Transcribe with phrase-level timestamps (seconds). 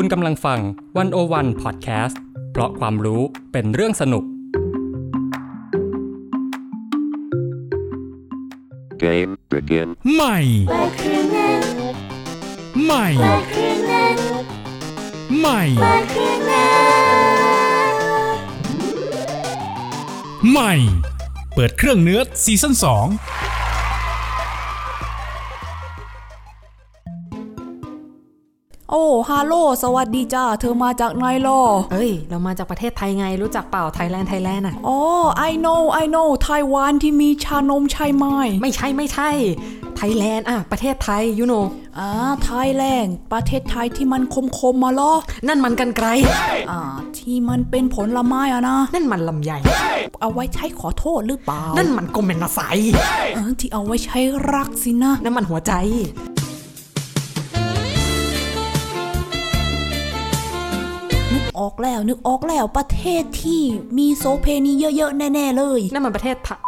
[0.00, 0.60] คุณกำลังฟัง
[0.96, 2.20] วันโอวันพอดแคสต์
[2.52, 4.24] เพราะความรู้เป็นเรื่องสนุก
[9.02, 9.88] Game begin.
[10.14, 10.38] ใหม่
[12.84, 13.06] ใหม่
[15.40, 15.62] ใหม่
[20.50, 20.72] ใหม่
[21.54, 23.47] เปิดเครื่องเนื้อซีซั่น2
[29.28, 31.60] ฮาโลสวัสดีจ้า เธอมาจากไหนล่อ
[31.92, 34.98] เอ้ย เรามาจากประเทศไทยไงรู้จักเปล่าไทยแลนด์ไทยแลนด์อะอ๋อ
[35.50, 38.24] I know I know ไต้หวันที่มีชานมใช่ไหม
[38.62, 39.30] ไม่ใช่ไม่ใช่
[39.96, 41.54] ไทยแลนด์อะประเทศไทยยูโน
[41.98, 42.08] อ่า
[42.44, 45.12] ไทยแลนด์ประเทศไทยที่มันคมคมๆมาล่อ
[45.48, 46.08] นั่นมันกันไกล
[46.70, 46.80] อ่า
[47.18, 49.52] ที่มันเป็นผลไม้อะนะ นั่นมันลำไย
[50.20, 52.60] เอาไว้ใช้ขอโทษหรือเปล่า นั่นมันกลมเป็นนาไซ
[53.34, 54.18] เออที่เอาไว้ใช้
[54.54, 55.72] รักสินะนั่นมันหัวใจ
[61.60, 63.62] ออกแล้ว นึกออกแล้วประเทศที่
[63.98, 66.58] มีโซเพนีเยอะๆ แน่ ๆ เลย นั่นมันประเทศไทย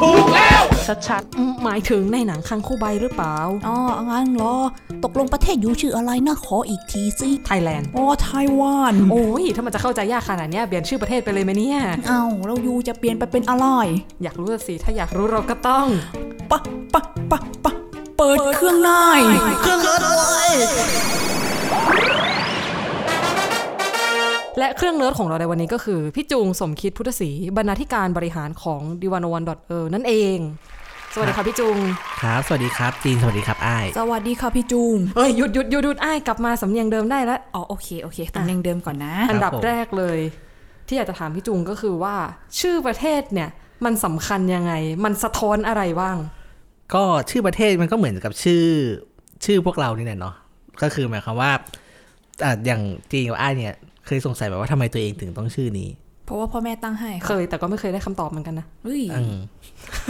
[0.00, 0.62] ถูกแล้ว
[1.08, 3.76] ชัดๆ หมายถึงในหนังคังคู่ใบหรือเปล่า อ๋อ
[4.10, 4.54] งั้นเหรอ
[5.04, 13.66] ตกลงประเทศอยู่ชื่ออะไรนะ ขออีกทีสิไทยแลนด์ อ๋อ ไต้หวัน โอ้ย ถ้ามันจะเข้าใจยากขนาดเนี้ยเปลี่ยนชื่อประเทศไปเลยไหมเนี่ย เอ้าเราอยู่จะเปลี่ยนไปเป็นอะไร
[14.22, 15.86] อยากรู้สิ ถ้าอยากรู้เราก็ต้อง
[16.50, 16.60] ปะ
[16.94, 17.72] ปะปะปะ
[18.16, 18.90] เปิดเครื่องใน
[19.60, 30.38] เครื่องรถไและเครื่องเนิร์ดของเราในวันนี้ก็คือ พี่จูงสมคิดพุทธศรีบรรณาธิการบริหารของดิวานวันดอทเอนั่นเอง
[31.14, 31.76] สวัสดีค่ะพี่จุง
[32.22, 40.18] ครับ สวัสดีครับจีนสวัสดีครับอ้ายสวัสดีค่ะพี่จูงเอ้ยหยุดหยุดหยุดหยุดอ้ายกลับมาสำเนียงเดิมได้แล้วอ๋อโอเคโอเคตำแหน่งเดิมก่อนนะ อันดับผมแรกเลย
[40.86, 42.14] ที่อยากจะถามพี่จุงก็คือว่า
[42.60, 43.50] ชื่อประเทศเนี่ย
[43.84, 44.72] มันสำคัญยังไง
[45.04, 46.16] มันสะท้อนอะไรบ้าง
[46.94, 48.64] ก็ชื่อประเทศมันก็เหมือนกับชื่อ
[49.44, 50.34] ชื่อพวกเรานี่แหละเนาะ
[50.82, 51.52] ก็คือหมายความว่า
[52.44, 52.80] อะอย่าง
[53.12, 53.74] จีนกับอ้ายเนี่ย
[54.10, 55.88] เคยสงสัยแบบว่าทำไมตัวเองถึงต้องชื่อนี้
[56.24, 59.36] เพราะว่าพ่อแม่ตั้งให้ เคย แต่ก็ไม่เคยได้คำตอบเหมือนกันนะเฮ้ยอืม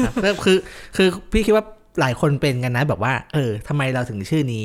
[0.04, 0.58] ครับก็คือ
[0.96, 1.64] คือพี่คิดว่า
[2.00, 4.64] หลายคนเป็นกันนะ แบบว่า เออทำไมเราถึงชื่อนี้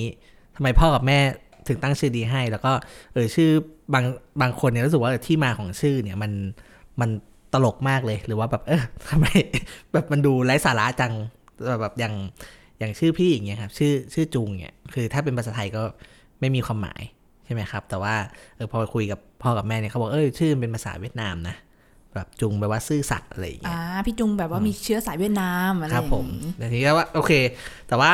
[0.56, 1.20] ทำไมพ่อกับแม่
[1.68, 2.72] ถึงตั้งชื่อนี้ให้ แล้วก็
[3.14, 3.50] เออ ชื่อ
[3.94, 4.06] บาง
[4.42, 6.32] บางคนเนี่ยรู้สึกว่าที่มาของชื่อเนี่ยมัน
[7.02, 7.10] มัน
[7.54, 9.26] ตลกมากเลย หรือว่าแบบ เออทำไม
[9.94, 11.14] แบบมันดูไร้สาระจัง
[11.68, 12.14] แบบแบบอย่าง
[12.80, 15.84] อย่างชื่อพี่อย่างเงี้ยครับ ชื่อชื่อจุงเนี่ยคือถ้าเป็นภาษาไทยก็
[16.40, 17.02] ไม่มีความหมาย
[17.46, 18.16] ใช่ไหมครับ แต่ว่า
[18.56, 21.56] เออพอคุยกับพ่อกับแม่เนี่ยเขาบอกเออชื่อมันเป็นภาษาเวียดนามนะ
[22.16, 27.32] แบบจุงแปลว่าซื่อสัตย์อะไรอย่างเงี้ยอ่าพี่จุงแบบว่ามีเชื้อสายเวียดนามอะไรครับอย่างผมนี้แต่ทีนี้ก็ว่าโอเค
[27.88, 28.12] แต่ว่า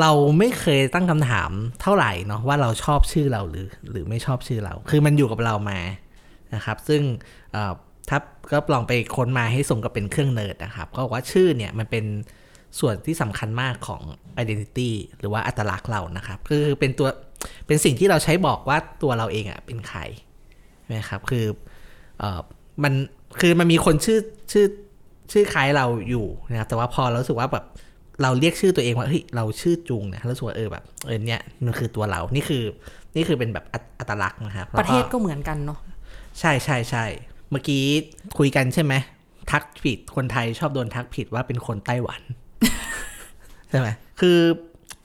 [0.00, 1.50] เราไม่เคยตั้งคำถาม
[1.82, 5.78] เท่าไหร่เนาะว่าเราชอบชื่อเราหรือ หรือไม่ชอบชื่อเรา คือมันอยู่กับเรามา
[6.54, 7.02] นะครับ ซึ่ง
[7.52, 7.72] เอ่อ
[8.08, 8.18] ถ้า
[8.52, 12.04] ก็ลองไปค้นมาให้สมกับเป็นเครื่องเนิร์ดนะครับ ก็บอกว่าชื่อเนี่ยมันเป็น
[12.80, 14.02] ส่วนที่สำคัญมากของ
[14.42, 17.08] identity หรือว่าอัตลักษณ์เรานะครับ คือเป็นตัว
[17.66, 20.00] เป็นสิ่งที่เราใช้บอกว่าตัวเราเองอะเป็นใคร
[20.82, 21.44] ใช่ไหมครับ คือ
[22.18, 22.40] เอ่อ
[22.84, 22.92] มัน
[23.40, 24.18] คือมันมีคนชื่อ
[24.52, 24.66] ชื่อ
[25.32, 27.64] ชื่อคล้ายเราอยู่นะครับ แต่ว่าพอเรารู้สึกว่าแบบ
[28.22, 32.62] เราเรียกชื่อตัวเองว่าเฮ้ยเราชื่อจุงเนี่ยเรารู้สึกว่าเออแบบเออเนี่ยมันคือตัวเรา นี่คือ
[33.16, 35.78] นี่คือเป็นแบบอัตอัตลักษณ์นะครับประเทศก็เหมือนกันเนาะ
[36.40, 37.04] ใช่ใช่ใช่
[37.50, 37.82] เมื่อกี้
[38.38, 38.94] คุยกันใช่ไหม
[39.50, 42.22] ทักผิดคนไทยชอบโดนทักผิดว่าเป็นคนไต้หวัน
[43.70, 43.88] ใช่ไหม
[44.20, 44.38] คือ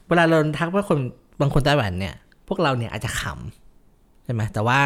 [0.08, 1.00] เวลาเราโดนทักว่าคน
[1.42, 2.16] บางคนไต้หวันเนี่ย
[2.50, 4.80] พวกเราเนี่ยอาจจะขำใช่ไหมแต่ว่า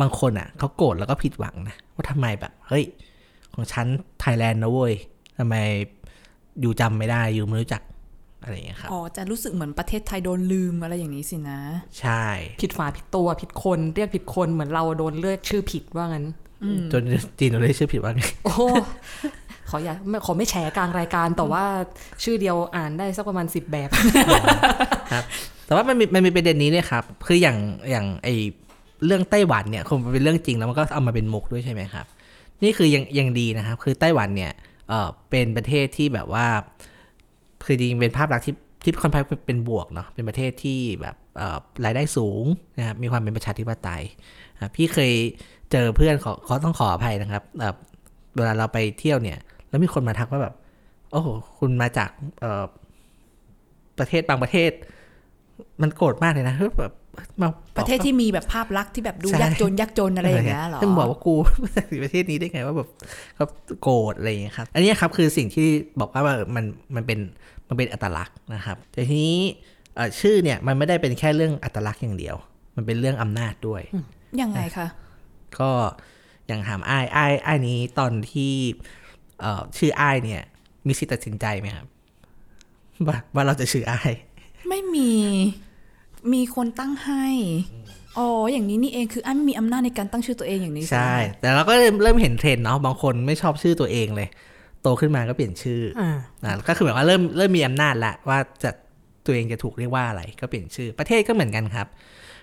[0.00, 2.84] บางคนอะเขาโกรธแล้วก็ผิดหวังนะว่าทำไมแบบเฮ้ย
[3.54, 3.86] ของฉัน
[4.20, 4.94] ไทยแลนด์นะเว้ย
[5.38, 5.56] ทำไม
[6.60, 7.82] อยู่จำไม่ได้อยู่ไม่รู้จัก
[8.42, 11.60] อะไรอย่างเงี้ยครับอ๋อจะรู้สึกเหมือนประเทศไทยโดนลืมอะไรอย่างนี้สินะ
[12.00, 12.24] ใช่
[12.62, 16.26] ผิดฝาผิดตัวผิดคนเรียกผิดคนเหมือนเราโดนเลือกชื่อผิดว่างั้น
[16.92, 17.02] จน
[17.38, 18.54] จีนเราได้ชื่อผิดว่าไงโอ้
[19.70, 21.64] ขออย่าไม่ขอไม่แฉกลางรายการแต่ว่า
[22.24, 23.88] ชื่อเดียวอ่านได้สักประมาณสิบแบบ
[25.12, 25.24] ครับ
[25.70, 27.58] แต่ว่ามันมีมันมีประเด็นนี้ด้วยครับ คืออย่าง
[27.90, 28.28] อย่างไอ
[29.06, 32.06] เรื่องไต้หวันเนี่ยคงเป็นเรื่องจริงแล้วมันก็เอามาเป็นมุกด้วยใช่ไหมครับ
[32.62, 34.52] นี่คือยังยังดีนะครับ คือไต้หวันเนี่ย
[34.88, 36.46] เออเป็นประเทศที่แบบว่า
[37.64, 41.16] คือจริงเป็นภาพลักษณ์ที่ที่ค่อนข้างเป็นบวกเนาะเป็นประเทศที่แบบ
[41.84, 42.44] รายได้สูง
[42.78, 44.02] นะครับมีความเป็นประชาธิปไตย
[44.74, 45.12] พี่เคย
[45.72, 47.74] เจอเพื่อนขอเขาต้องขออภัยนะครับเอ่อ
[48.36, 50.54] เวลาเราไปเที่ยวเนี่ย แล้วมีคนมาทักว่าแบบ
[51.12, 51.28] โอ้โห
[51.58, 52.10] คุณมาจาก
[53.98, 54.70] ประเทศบางประเทศ
[55.82, 56.92] มันโกรธมากเลยนะเฮ้ยแบบ
[57.40, 61.34] มาประเทศที่มีแบบภาพลักษณ์ที่แบบดูใช่ยากจนยากจนอะไรอย่างเงี้ยเหรอซึ่งบอกว่ากู
[61.64, 62.88] มาจากประเทศนี้ได้ไงว่าแบบ
[63.34, 63.46] เขา
[63.82, 65.68] โกรธอะไรอย่างเงี้ยครับ อันนี้ครับคือสิ่งที่
[66.00, 66.22] บอกว่า
[66.56, 66.64] มัน
[66.94, 67.18] มันเป็น
[67.68, 69.40] มันเป็นอัตลักษณ์นะครับ แต่ทีนี้
[69.96, 72.36] เอ่อชื่อเนี่ยมันไม่ได้เป็นแค่เรื่องอัตลักษณ์อย่างเดียว
[72.76, 73.82] มันเป็นเรื่องอำนาจด้วย
[74.40, 74.86] ยังไงคะ
[75.58, 75.70] ก็
[76.46, 78.52] อย่างถามอ้ายอ้ายอ้ายนี้ตอนที่
[79.40, 80.42] เอ่อชื่ออ้ายเนี่ย
[80.86, 81.86] มีสิทธิ์ตัดสินใจไหมครับ
[83.06, 84.12] ว่าว่าเราจะชื่ออ้าย
[84.70, 85.12] ไม่มี
[86.32, 87.26] มีคนตั้งให้
[88.18, 94.28] อ๋ออย่างนี้นี่เองคืออันไม่มีอำนาจในการตั้งชื่อตัวเองอย่างนี้ใช่ไหมแต่เราก็เริ่มเริ่มเห็นเทรนด์เนาะบางคนไม่ชอบชื่อตัวเองเลย
[94.82, 98.70] โตขึ้นมาก็เปลี่ยนชื่ออ่านะก็คือแบบว่าเริ่มเริ่มมีอำนาจละว่าจะ
[99.26, 101.86] ตัวเองจะถูกเรียกว่าอะไรก็เปลี่ยนชื่อ ประเทศก็เหมือนกันครับ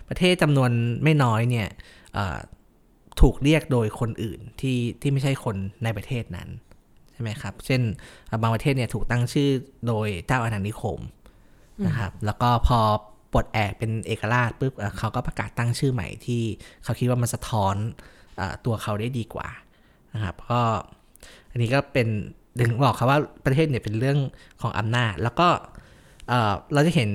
[0.09, 0.71] ประเทศจำนวน
[1.03, 1.67] ไม่น้อยเนี่ย
[2.13, 2.37] เอ่อ
[3.21, 6.49] ถูกเรียกโดยคนอื่นที่ที่ไม่ใช่คนในประเทศนั้น
[7.13, 7.81] ใช่ไหมครับ เช่น
[8.27, 9.49] เอ่อบางประเทศเนี่ยถูกตั้งชื่อ
[9.87, 10.99] โดยเจ้าอาณานิคม
[11.85, 12.79] นะครับ แล้วก็พอ
[13.33, 16.43] ปลดแอกเป็นเอกราชปุ๊บเอ่อเขาก็ประกาศตั้งชื่อใหม่ที่
[16.83, 17.75] เขาคิดว่ามันสะท้อน
[18.37, 19.47] เออตัวเขาได้ดีกว่า
[20.13, 20.61] นะครับก็
[21.51, 22.07] อันนี้ก็เป็น
[22.59, 24.17] ถึงบอกครับว่าประเทศเนี่ยเป็นเรื่อง
[24.61, 25.47] ของอำนาจ แล้วก็
[26.27, 27.09] เอ่อเราจะเห็น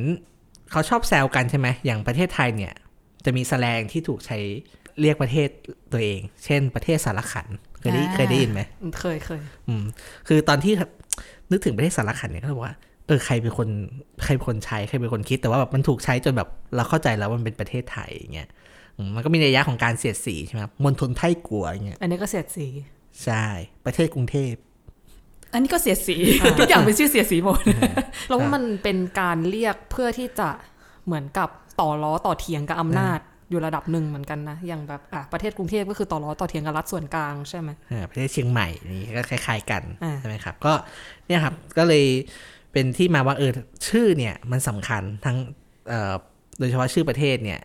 [0.71, 2.75] เขาชอบแซวกันใช่ไหมอย่างประเทศไทยเนี่ย
[3.25, 4.39] จะมีแสแลงที่ถูกใช้
[5.01, 5.49] เรียกประเทศ
[5.93, 7.47] ตัวเอง เช่น ประเทศสารขัน
[7.81, 8.61] เคยได้เคยได้ยินไหม
[9.01, 9.85] เคยเคยอืม
[10.29, 10.73] คือตอนที่
[11.51, 12.75] นึกถึงประเทศสารขันเนี่ยก็บอกว่า
[13.07, 13.69] เออใครเป็นคน
[14.25, 18.49] ใครเป็นคนใช้ใครเป็นคนคิดแต่ว่าแบบมันถูกใช้จนแบบเราเข้าใจแล้วว่ามันเป็นประเทศไทยอย่างเงี้ย
[18.97, 22.67] อืมมันก็มีนัยยะของการเสียดสีใช่ไหมครับมณฑลไทยกัวอย่างเงี้ยอันนี้ก็เสียดสี
[23.25, 23.45] ใช่
[23.87, 24.53] ประเทศกรุงเทพ
[25.53, 26.17] อันนี้ก็เสียดสี
[26.59, 27.61] ทุกอย่างเป็นชื่อเสียดสีหมด
[28.29, 30.49] แล้วว่ามันเป็นการเรียกเพื่อที่จะ
[31.07, 31.49] เหมือนกับ
[31.81, 33.19] ต่อล้อต่อเถียงกับอำนาจ
[33.51, 40.73] อยู่ระดับหนึ่งเหมือนกันนะ อย่างแบบอะประเทศกรุงเทพก็คือต่อล้อต่อเถียงกับรัฐส่วนกลางใช่ไหมอ่าประเทศเชียงใหม่นี่ก็คล้าย ๆ กันอ่าใช่ไหมครับ ก็
[41.27, 42.05] เนี่ยครับก็เลย
[42.73, 43.51] เป็นที่มาว่าเออ
[43.89, 45.37] ชื่อเนี่ยมันสำคัญทั้ง
[46.59, 47.61] โดยเฉพาะชื่อประเทศเนี่ย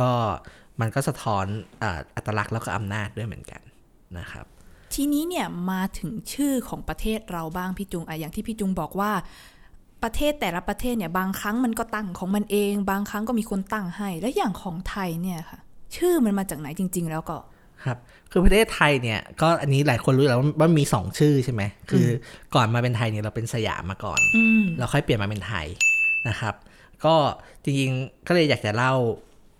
[0.00, 0.10] ก็
[0.80, 1.46] มันก็สะท้อน
[1.82, 3.60] อ,อ,อัตลักษณ์แล้วก็อำนาจด้วยเหมือนกัน
[4.18, 4.46] นะครับ
[4.94, 9.12] ทีนี้เนี่ยมาถึงชื่อของประเทศเราบ้างพี่จุงอะอย่างที่พี่จุงบอกว่า
[10.02, 15.60] ประเทศแต่ละประเทศเนี่ยบางครั้งมันก็ตั้งของมันเอง บางครั้งก็มีคนตั้งให้ แล้วอย่างของไทยเนี่ยค่ะ
[15.96, 17.36] ชื่อมันมาจากไหนจริง ๆ แล้วก็
[17.84, 17.98] ครับ
[18.30, 22.06] คือประเทศไทยเนี่ยก็อันนี้หลายคนรู้แล้วว่าว่ามีสองชื่อใช่ไหมคือ
[22.54, 25.66] ก่อนมาเป็นไทยเนี่ยเราเป็นสยามมาก่อนอืมเราค่อยเปลี่ยนมาเป็นไทย
[26.28, 26.54] นะครับ
[27.04, 27.14] ก็
[27.64, 28.94] จริงๆก็เลยอยากจะเล่า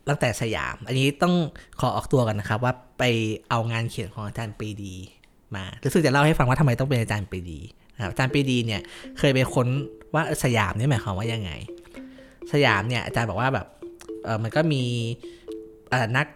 [0.09, 1.35] ตั้งแต่สยาม อันนี้ต้อง
[1.81, 3.05] ขอออกตัวกันนะครับ ว่าไป
[3.51, 4.95] เอางานเขียนของอาจารย์ปรีดี
[5.55, 7.61] มารู้สึกจะเล่าให้ฟังว่าทำไมต้องเป็นอาจารย์ปรีดี
[7.97, 8.81] นะครับอาจารย์ปรีดีเนี่ย
[9.19, 9.69] เคยไปค้น
[10.15, 11.51] ว่าเออสยามเนี่ยหมายความว่ายังไง
[12.53, 13.67] สยามเนี่ยอาจารย์บอกว่าแบบ
[14.25, 14.83] เออมันก็มี
[15.91, 16.27] เอ่อนัก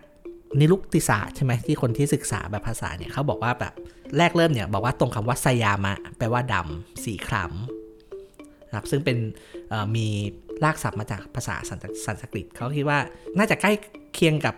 [0.61, 3.75] นิรุกติศาสตร์ใช่ไหมที่คนที่ศึกษาแบบภาษาเนี่ยเขาบอกว่าแบบ
[4.19, 9.17] แรกเริ่มเนี่ยบอกว่าตรงคำว่าสยามะแปลว่าดำสีคล้ำนะครับซึ่งเป็น
[9.69, 10.07] เอ่อมี
[10.65, 12.99] รากศัพท์มาจากภาษาสันสันสกฤตเขาคิดว่า
[13.39, 13.73] น่าจะใกล้
[14.15, 14.55] เคียงกับ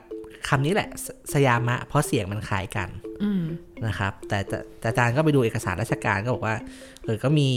[0.48, 2.88] คำนี้แหละสสยามะ เพราะเสียงมันคล้ายกัน
[3.22, 3.44] อืม
[3.86, 6.56] นะครับแต่แต่แต่อาจารย์ก็ไปดูเอกสารราชการก็บอกว่า
[7.04, 7.50] เออก็มี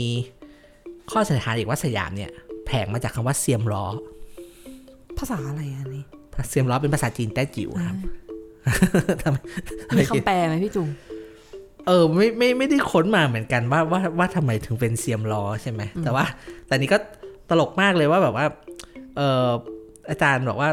[1.10, 2.30] ข้อสันนิษฐานอีกว่าสยามเนี่ย
[2.66, 3.86] แผงมาจากคำว่าเซียมล้อ
[5.18, 6.04] ภาษาอะไรอันนี้
[6.48, 8.68] เซียมล้อเป็นภาษาจีนแต้จิ๋วครับทำไม
[9.22, 9.36] ทำไม
[9.96, 10.88] มีคำแปลไหมพี่จุง
[11.86, 16.24] เออไม่ไม่ไม่ได้ค้นมาเหมือนกันว่าว่าว่าทำไมถึงเป็นเซียมล้อใช่ไหมแต่ว่า
[16.66, 16.98] แต่นี้ก็
[17.48, 18.46] ตลกมากเลยว่าแบบว่า
[19.16, 19.48] เออ
[20.10, 20.70] อาจารย์บอกว่า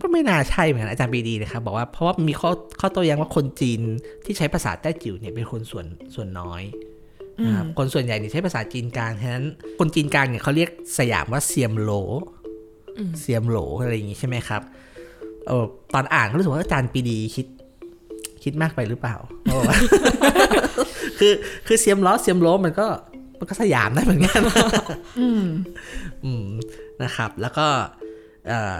[0.00, 2.50] ก็ไม่น่าใช่เหมือนกันอาจารย์ปีดีนะครับบอกว่าเพราะว่ามีข้อ
[2.80, 3.80] ข้อโต้แย้งว่าคนจีน
[4.24, 6.62] ที่ใช้ภาษาแต้จิ๋วเนี่ยเป็นคนส่วนส่วนน้อย
[7.46, 9.46] นะครับคนส่วนใหญ่เนี่ยใช้ภาษาจีนกลางฉะนั้น
[9.78, 11.90] คนจีนกลางเนี่ยเขาเรียกสยามว่าเซียมโหล
[13.20, 14.62] เซียมโหลอะไรอย่างงี้ใช่ไหมครับ
[15.48, 15.64] เออ
[15.94, 17.46] ตอนอ่านก็รู้สึกว่าอาจารย์ปีดีคิด
[18.42, 19.80] คิดมากไปหรือเปล่าเขาบอกว่า
[21.18, 21.32] คือ
[21.66, 22.86] คือเซียมล้อเซียมโลมันก็
[23.38, 24.40] มันก็สยามได้เหมือนกัน
[25.20, 25.44] อืม
[26.24, 26.46] อืม
[27.02, 27.66] นะครับ แล้วก็
[28.48, 28.76] เอ่อ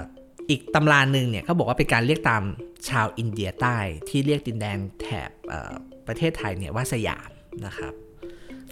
[0.51, 2.43] อีกตำราหนึ่งเนี่ยเขาบอกว่าเป็นการเรียกตาม
[2.89, 3.77] ชาวอินเดียใต้
[4.09, 5.73] ที่เรียกดินแดนแถบเอ่อ
[6.07, 7.31] ประเทศไทยเนี่ยว่าสยาม
[7.67, 7.93] นะครับ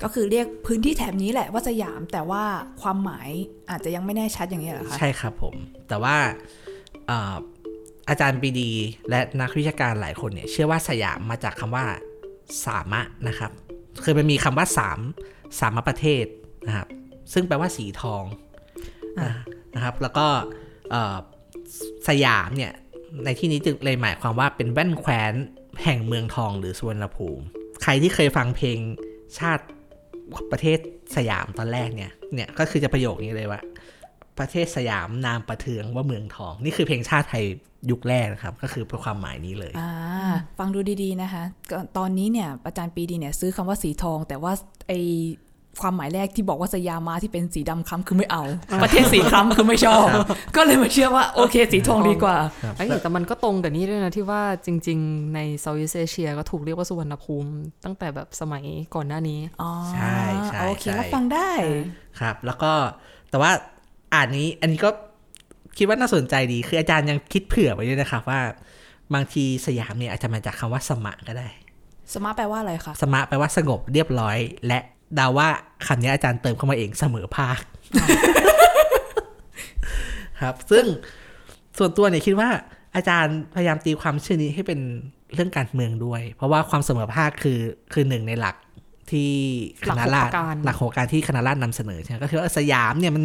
[0.03, 2.43] ก็คือเรียกพื้นที่แถบนี้แหละว่าสยามแต่ว่า
[2.83, 3.29] ความหมาย
[3.71, 5.55] อาจจะยังไม่แน่ชัดอย่างนี้ยเหรอคะใช่ครับผม
[5.89, 6.17] แต่ว่า
[7.07, 8.71] เอ่ออาจารย์ปรีดี
[9.11, 11.85] และนักวิชาการหลายคนเนี่ยเชื่อว่าสยามมาจากคำว่า
[12.65, 13.51] สามะนะครับ
[14.05, 14.99] คือมันมีคำว่าสาม
[15.61, 16.25] สามะประเทศ
[16.67, 16.89] นะครับ
[17.33, 18.25] ซึ่งแปลว่าสีทอง
[19.21, 19.33] นะ
[19.75, 20.27] นะครับ แล้วก็
[20.91, 21.17] เอ่อ
[22.09, 22.73] สยามเนี่ย
[23.25, 25.35] ในที่นี้จึงเลยหมายความว่าเป็นแว่นแคว้น
[25.85, 27.45] แห่งเมืองทองหรือสุวรรณภูมิ
[27.83, 28.79] ใครที่เคยฟังเพลง
[29.39, 29.65] ชาติ
[30.53, 30.79] ประเทศ
[31.17, 33.61] สยามตอนแรกเนี่ยเนี่ยก็คือจะประโยคนี้เลยว่า
[34.39, 37.45] ประเทศสยามนามประเทืองว่าเมืองทอง นี่คือเพลงชาติไทย
[37.91, 39.93] ยุคแรกนะครับ ก็คือเป็นความหมายนี้เลยอ่า
[40.59, 44.53] ฟังดูดีๆนะคะก็ตอนนี้เนี่ยอาจารย์ปรีดีเนี่ยซื้อคำว่าสีทอง แต่ว่า
[44.89, 44.93] ไอ
[45.83, 48.43] ความหมายแรกที่บอกว่าสยามมาที่เป็นสีดำคล้ำคือไม่เอา
[48.85, 50.07] ประเทศสีคล้ำคือไม่ชอบ
[50.57, 52.37] ก็เลยมาเชื่อว่าโอเคสีทองดีกว่า
[52.77, 57.51] ไอ้ยแต่มันก็ตรงกับนี้ด้วยนะที่ว่าจริง ๆ ใน Southeast Asia ก็ถูกเรียกว่าสุวรรณภูมิ
[57.85, 58.65] ตั้งแต่แบบสมัย
[58.95, 61.51] ก่อนหน้านี้อ๋อใช่ใช่โอเคใช่รับฟังได้
[62.21, 62.73] ครับ แล้วก็
[63.31, 63.51] แต่ว่า
[64.15, 64.91] อ่านนี้อันนี้ก็
[65.77, 68.41] คิดว่าน่าสนใจดี คืออาจารย์ยังคิดเผื่อไว้ด้วยนะครับว่า
[69.15, 71.49] บางทีสยามเนี่ยอาจจะมาจากคำว่าสมะก็ได้
[72.15, 74.79] สมาร์ทแปลว่าอะไรคะ สมะแปลว่าสงบเรียบร้อย และ
[75.15, 75.49] เดาว่า
[75.87, 77.61] คำนี้อาจารย์เติมเข้ามาเองเสมอภาค
[80.43, 80.85] ครับ ซึ่ง
[81.79, 82.49] ส่วนตัวเนี่ยคิดว่า
[82.97, 84.81] อาจารย์พยายามตีความชื่อนี้ให้เป็น
[85.35, 87.61] เรื่องการเมืองด้วย เพราะว่าความเสมอภาคคือ
[87.93, 88.55] คือหนึ่งในหลัก
[89.13, 89.33] ที่
[89.89, 93.25] คณะราษฎรหลักหกประการหลักหกประการที่คณะราษฎรนำเสนอใช่ไหมก็คือว่าสยามเนี่ยมัน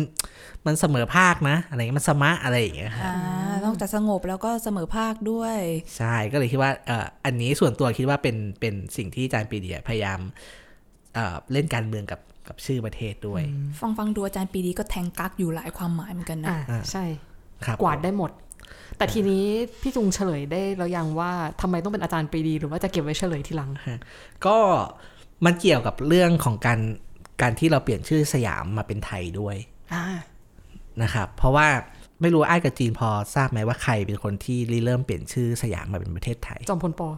[0.66, 5.58] มันเสมอภาคนะ อะไรเงี้ยมันสมะอะไรอย่างเงี้ยครับอ่านอกจากสงบแล้วก็เสมอภาคด้วย
[5.98, 10.20] ใช่ก็เลยคิดว่าเอ่ออันนี้ส่วนตัวคิดว่าเป็นเป็นสิ่งที่อาจารย์ปรีดีพยายาม
[11.16, 13.44] เอ่อเล่นการเมืองกับกับชื่อประเทศด้วย
[13.80, 17.04] ฟังฟังดูอาจารย์ปรีดีก็แทงกักอยู่หลายความหมายเหมือนกันนะอ่าใช่
[17.66, 18.32] ครับกวาดได้หมด
[18.98, 19.46] แต่ทีนี้
[19.82, 23.72] พี่จุงเฉลยได้แล้วยังว่าทำไมต้องเป็นอาจารย์ปรีดี หรือว่าจะเก็บไว้เฉลยทีหลัง
[24.46, 24.58] ก็
[25.46, 26.80] มันเกี่ยวกับเรื่องของการ
[27.42, 29.56] การที่เราเปลี่ยนชื่อสยามมาเป็นไทยด้วย
[29.94, 30.04] อ่า
[31.02, 31.68] นะครับ เพราะว่า
[32.22, 37.10] ไม่รู้อ้ายกับจีนพอทราบไหมว่าใครเป็นคนที่ริเริ่มเปลี่ยนชื่อสยามมาเป็นประเทศไทย จอมพลปอ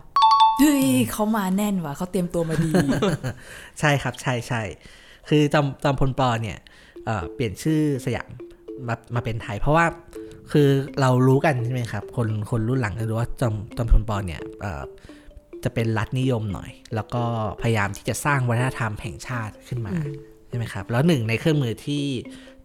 [0.60, 2.72] เฮ้ยเขามาแน่นว่ะเขาเตรียมตัวมาดี
[3.80, 4.62] ใช่ครับใช่ใช่
[5.30, 6.58] คือจอมจอมพลปอเนี่ย
[7.06, 8.30] เอ่อเปลี่ยนชื่อสยาม
[8.88, 9.86] มามาเป็นไทย เพราะว่า
[10.52, 10.68] คือ
[11.02, 14.84] เรารู้กันใช่ไหมครับ คนคนรุ่นหลังจะรู้ว่าจอมจอมพลปอเนี่ยเอ่อ
[15.64, 17.24] จะเป็นรัฐนิยมหน่อย แล้วก็
[17.62, 19.96] พยายามที่จะสร้างวัฒนธรรมแห่งชาติขึ้นมา
[20.50, 22.04] ใช่ไหมครับ แล้วหนึ่งในเครื่องมือที่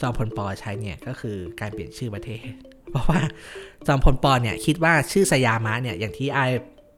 [0.00, 2.42] จอมพลปอใช้เนี่ยก็คือการเปลี่ยนชื่อประเทศ
[2.90, 3.20] เพราะว่า
[3.86, 6.50] จอมพลปอเนี่ยคิดว่าชื่อสยามะเนี่ยอย่างที่ไอาย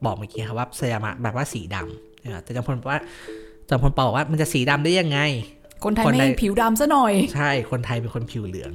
[0.05, 3.01] บอกเมื่อกี้ครับว่าสยามะแบบว่าสีดำนะครับแต่จอมพลบอกว่า
[3.69, 5.19] จอมพลปอบอกว่ามันจะสีดำได้ยังไง
[5.85, 8.71] คนไทยคนใดไม่ผิวดำซะหน่อย ใช่คนไทยเป็นคนผิวเหลือง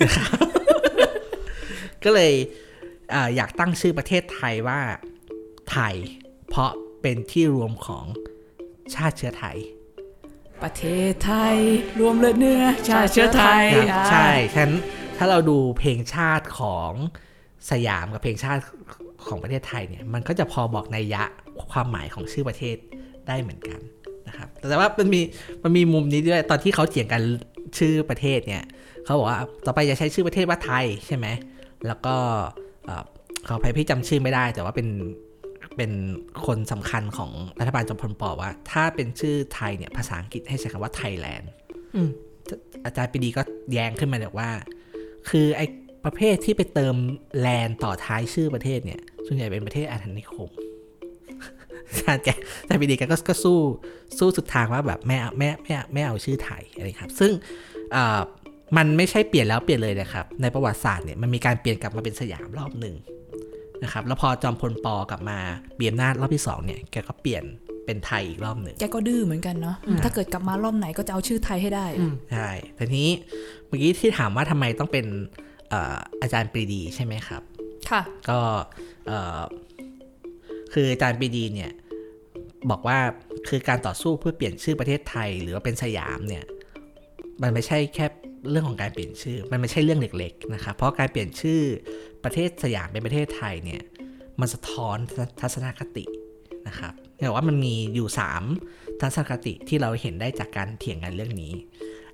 [0.00, 0.28] นะครับ
[2.04, 2.32] ก็เลย
[3.14, 4.80] อาอยากตั้งชื่อประเทศไทยว่า
[5.72, 5.94] ไทย
[6.48, 6.70] เพราะ
[7.02, 8.04] เป็นที่รวมของ
[8.94, 9.58] ชาติเชื้อไทย
[10.62, 11.56] ประเทศไทย
[12.00, 14.74] รวมเลือดเนื้อชาติเชื้อไทยครับอ่าใช่ฉะนั้น
[15.16, 16.92] ถ้าเราดูเพลงชาติของ
[17.70, 18.60] สยามกับเพลงชาติ
[19.26, 21.22] ของประเทศไทยเนี่ยมันก็จะพอบอกนัยยะ
[21.72, 22.76] ความหมายของชื่อประเทศ
[23.28, 23.80] ได้เหมือนกัน
[24.28, 25.20] นะครับแต่ว่ามันมี
[25.62, 27.22] มันมีมุมนี้ด้วยตอนที่เขาเถียงกัน
[27.78, 28.64] ชื่อประเทศเนี่ย
[29.04, 31.26] เขาบอกว่าต่อไปจะใช้ชื่อประเทศว่าไทยใช่ไหม
[31.86, 32.16] แล้วก็
[32.86, 33.04] เอ่อ
[33.46, 34.88] ขออภัยพี่จำชื่อไม่ได้ แต่ว่าเป็น
[35.76, 35.90] เป็น
[36.46, 37.30] คนสำคัญของ
[37.60, 41.50] รัฐบาลจอมพลปอว่า ถ้าเป็นชื่อไทยเนี่ยภาษาอังกฤษให้ใช้คำว่าไทยแลนด์
[41.94, 42.10] อืม
[42.84, 43.42] อาจารย์ปรีดีก็
[43.72, 44.50] แย้งขึ้นมาบอกว่า
[45.28, 45.66] คือไอ้
[46.04, 46.96] ประเภทที่ไปเติม
[47.40, 50.50] แลนด์ต่อท้ายชื่อประเทศเนี่ย ส่วนใหญ่เป็นประเทศอาณานิคม
[51.88, 52.28] อาจารย์แก
[52.60, 53.58] อาจารย์ปรีดีแกก็ก็สู้
[54.18, 57.32] สู้สุดทางว่าแบบไม่เอาไม่ไม่ไม่เอาชื่อไทยอะไรครับ ซึ่ง
[57.94, 58.20] อ่า
[58.76, 62.94] มันไม่ใช่เปลี่ยนแล้วเปลี่ยนเลยนะครับ ในประวัติศาสตร์เนี่ยมันมีการเปลี่ยนกลับมาเป็นสยามรอบหนึ่ง
[63.84, 65.38] นะครับ แล้วพอจอมพลปอกลับมา
[65.76, 67.44] เบียมนาจรอบที่สองเนี่ย แกก็เปลี่ยน
[67.84, 73.12] เป็นไทยอีกรอบหนึ่ง แกก็ดื้อเหมือนกันเนาะ ถ้าเกิดกลับมารอบไหนก็จะเอาชื่อไทยให้ได้อืมใช่แต่ทีนี้
[73.66, 75.06] เมื่อกี้ที่ถามว่าทำไมต้องเป็น
[75.70, 77.42] เอ่ออาจารย์ปรีดีใช่ไหมครับ
[77.90, 78.38] ค่ะ ก็
[79.06, 79.40] เอ่อ
[80.72, 81.72] คืออาจารย์ปรีดีเนี่ย
[82.70, 82.98] บอกว่า
[83.48, 86.44] คือการต่อสู้เพื่อเปลี่ยนชื่อประเทศไทย หรือว่าเป็นสยามเนี่ย
[87.42, 88.06] มันไม่ใช่แค่
[88.50, 91.60] เรื่องของการเปลี่ยนชื่อ มันไม่ใช่เรื่องเล็กๆนะครับเพราะการเปลี่ยนชื่อ
[92.24, 93.82] ประเทศสยามเป็นประเทศไทยเนี่ย
[94.40, 94.96] มันสะท้อน
[95.40, 96.04] ทัศนคติ
[96.68, 98.08] นะครับเนี่ยว่ามันมีอยู่
[98.54, 101.52] 3 ทัศนคติที่เราเห็นได้จากการเถียงกันเรื่องนี้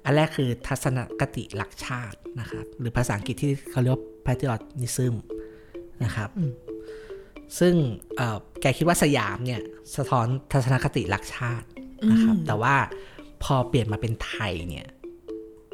[0.04, 5.14] อันแรกคือทัศนคติหลักชาตินะครับหรือภาษาอังกฤษที่เขาเรียกว่า patriotism
[6.04, 6.30] นะครับ
[7.58, 7.74] ซึ่ง
[8.16, 9.60] เอ่อแกคิดว่าสยามเนี่ย
[9.96, 11.66] สะท้อนทัศนคติหลักชาติ
[12.12, 12.74] นะครับแต่ว่า
[13.42, 14.86] พอเปลี่ยนมาเป็นไทยเนี่ย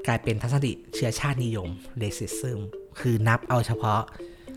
[0.06, 1.68] กลายเป็นทัศนคติเชื้อชาตินิยม
[2.02, 2.58] racism
[3.00, 4.02] คือนับเอาเฉพาะ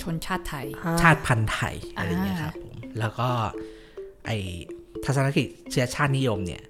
[0.01, 0.65] ชนชาติไทย
[1.01, 3.29] ชาติพันธุ์ไทยอะไรอย่างเงี้ยครับผมแล้วก็
[4.25, 4.31] ไอ
[5.05, 6.61] ทัศนคติเชื้อชาตินิยมเนี่ย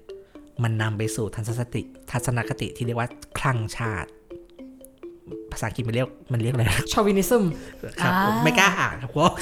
[0.62, 4.10] มันนำไปสู่ทัศนคติทัศนคติที่เรียกว่าคลั่งชาติ
[5.52, 7.44] ภาษาอังกฤษมันเรียกมันเรียกอะไรนะ chauvinism
[8.00, 9.32] ครับอ่าผมไม่กล้าอ่านครับเพราะ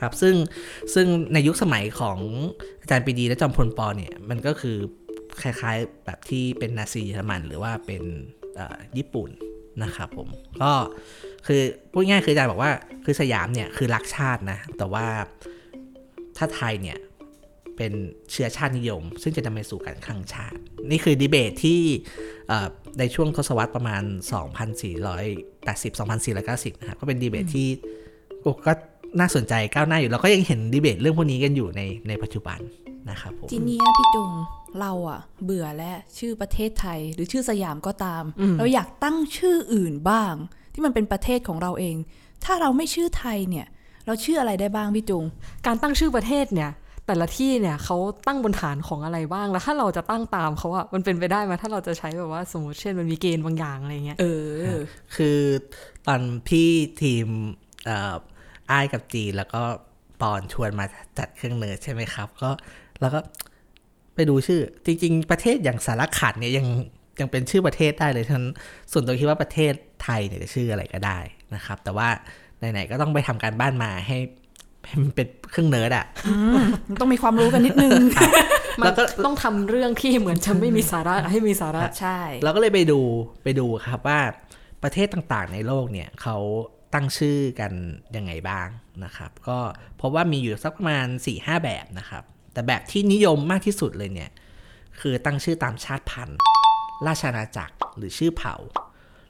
[0.00, 0.34] ครับซึ่ง
[0.94, 2.18] ซึ่งในยุคสมัยของ
[2.80, 4.76] อาจารย์ปรีดีและจอมพลปอเนี่ยมันก็คือ
[5.42, 8.02] คล้ายๆ แบบที่เป็นนาซีเยอรมัน หรือว่าเป็น
[8.98, 9.30] ญี่ปุ่น
[9.82, 10.28] นะครับผม
[10.62, 10.72] ก็
[11.46, 11.60] คือ
[11.92, 12.72] พูดง่ายๆคืออาจารย์บอกว่า
[13.04, 15.06] คือสยามเนี่ยคือรักชาตินะ แต่ว่า
[16.36, 16.98] ถ้าไทยเนี่ย
[17.76, 17.92] เป็น
[18.30, 20.56] เชื้อชาตินิยม ซึ่งจะนำไปสู่การคลังชาติ
[20.90, 21.80] นี่คือดีเบตที่
[22.98, 24.02] ในช่วงทศวรรษประมาณ
[25.02, 27.68] 2,480 2,490นะครับก็เป็นดีเบตที่
[28.66, 28.72] ก็
[29.18, 32.58] น่าสนใจก้าวหน้าอยู่เราก็ยังเห็นดีเบตเรื่องพวกนี้กันอยู่ในในปัจจุบัน
[33.10, 34.30] นะครับผมทีเนี้ยพี่จุง
[34.80, 38.24] เราอะเบื่อแล้วชื่อประเทศไทยหรือชื่อสยามก็ตาม
[38.58, 40.34] เราอยากตั้งชื่ออื่นบ้าง
[40.72, 41.96] ที่มันเป็นประเทศของเราเอง
[42.44, 43.66] ถ้าเราไม่ชื่อไทยเนี่ย
[44.06, 45.24] เราชื่ออะไรได้บ้างพี่จุง
[45.66, 46.70] การตั้งชื่อประเทศเนี่ย
[47.06, 54.24] แต่ละที่เนี่ยเขาตั้งบนฐานของอะไรบ้างแล้วถ้าเราจะตั้งตามเขาอะมันเป็นไปได้ไหมถ้าเราจะใช้แบบว่าสมมติเช่นมันมีเกณฑ์บางอย่างอะไรเงี้ยเอ
[54.76, 54.80] อ
[55.16, 55.38] คือ
[56.06, 56.68] ตอนพี่
[57.02, 57.26] ทีม
[57.84, 59.62] เอ่ออ้ายกับจีนแล้วก็
[60.20, 60.86] ปอนชวนมา
[61.18, 62.50] จัดเครื่องเนิร์ดใช่ไหมครับ ก็
[63.00, 63.20] แล้วก็
[64.14, 66.66] ไปดูชื่อ จริง ๆ ประเทศอย่างสารขันเนี่ยยัง
[67.20, 68.48] ยังเป็นชื่อประเทศได้เลยฉะนั้น
[68.92, 71.18] ส่วนตัวคิดว่าประเทศไทยเนี่ยจะชื่ออะไรก็ได้
[71.54, 72.08] นะครับ แต่ว่า
[72.58, 74.18] ไหนๆก็ต้องไปทำการบ้านมาให้
[74.86, 76.06] ให้มันเป็นเครื่องเนิร์ดอะ
[76.88, 77.92] มันต้องมีความรู้กันนิดนึง
[78.80, 83.00] มัแล้นวก็ต้องทำเรื่องที่เหมือนจะไม่มีสาระให้มีสาระใช่ เราก็เลยไปดู
[83.44, 84.20] ไปดูครับว่า
[84.82, 86.36] ประเทศต่างๆในโลกเนี่ยเขา
[86.94, 87.72] ตั้งชื่อกัน
[88.16, 88.68] ยังไงบ้าง
[89.04, 89.58] นะครับ ก็
[90.00, 92.22] พบว่ามีอยู่สักประมาณ4ี่ห้าแบบนะครับ
[92.52, 94.30] แต่แบบที่นิยมมากที่สุดเลยเนี่ย
[95.00, 96.38] คือตั้งชื่อตามชาติพันธุ์
[97.06, 98.54] ราชอาณาจักรหรือชื่อเผ่า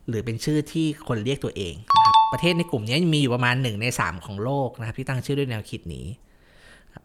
[0.08, 6.06] หรือเป็นชื่อที่คนเรียกตัวเองนะครับประเทศในกลุ่มนี้มีอยู่ประมาณหนึ่งในสามของโลกนะครับ ที่ตั้งชื่อด้วยแนวคิดนี้
[6.92, 7.04] ครับ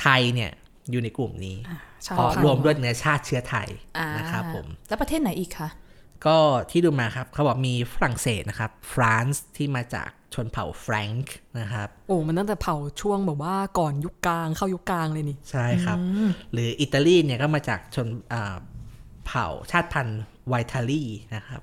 [0.00, 0.50] ไทยเนี่ย
[0.90, 1.56] อยู่ในกลุ่มนี้
[2.04, 5.68] ใช่เพราะค่ะรวมด้วยเนื้อชาติเชื้อไทยอ่านะครับผมแล้วประเทศไหนอีกคะ
[6.26, 6.36] ก็
[6.70, 15.98] ที่ดูมาครับเขาบอกมีฝรั่งเศสนะครับฟรานซ์ที่มาจากชนเผ่าแฟรงก์นะครับโอ้มันตั้งแต่เผาช่วงแบบว่าก่อนยุคกลางเข้ายุคกลางเลยนี่ ใช่ครับ
[16.52, 18.56] หรืออิตาลีเนี่ยก็มาจากชนอ่า
[19.26, 21.02] เผ่าชาติพันธุ์ไวทาลี
[21.34, 21.62] นะครับ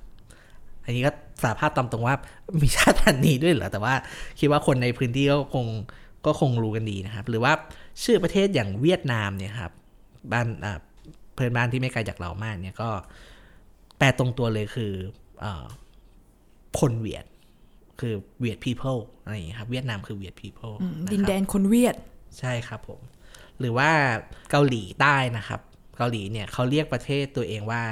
[0.83, 2.15] อันนี้ก็สารภาพตามตรงว่า
[2.61, 3.93] มีชาติพันธุ์นี้ด้วยเหรอ แต่ว่า
[4.39, 5.65] คิดว่าคนในพื้นที่ก็คง
[6.25, 7.53] ก็คงรู้กันดีนะครับ หรือว่า
[8.03, 9.71] ชื่อประเทศอย่างเวียดนามเนี่ยครับ
[10.31, 10.79] บ้านอ่า
[11.33, 12.89] เพื่อนบ้านที่ไม่ไกลจากเรามากเนี่ยก็
[13.97, 14.93] แปลตรงตัวเลยคือ
[15.43, 15.65] อา
[16.79, 17.25] คนเวียด
[17.99, 21.95] คือเวียด people อะไรอย่างเงี้ยครับ เวียดนามคือเวียด people อืมนะครับดินแดนคนเวียด
[22.39, 22.99] ใช่ครับผม
[23.59, 23.89] หรือว่า
[24.51, 25.61] เกาหลีใต้นะครับ
[25.97, 27.83] เกาหลีเนี่ยเขาเรียกประเทศตัวเองว่า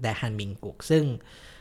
[0.00, 1.55] แดฮันมิงกุกซึ่งเอ่อ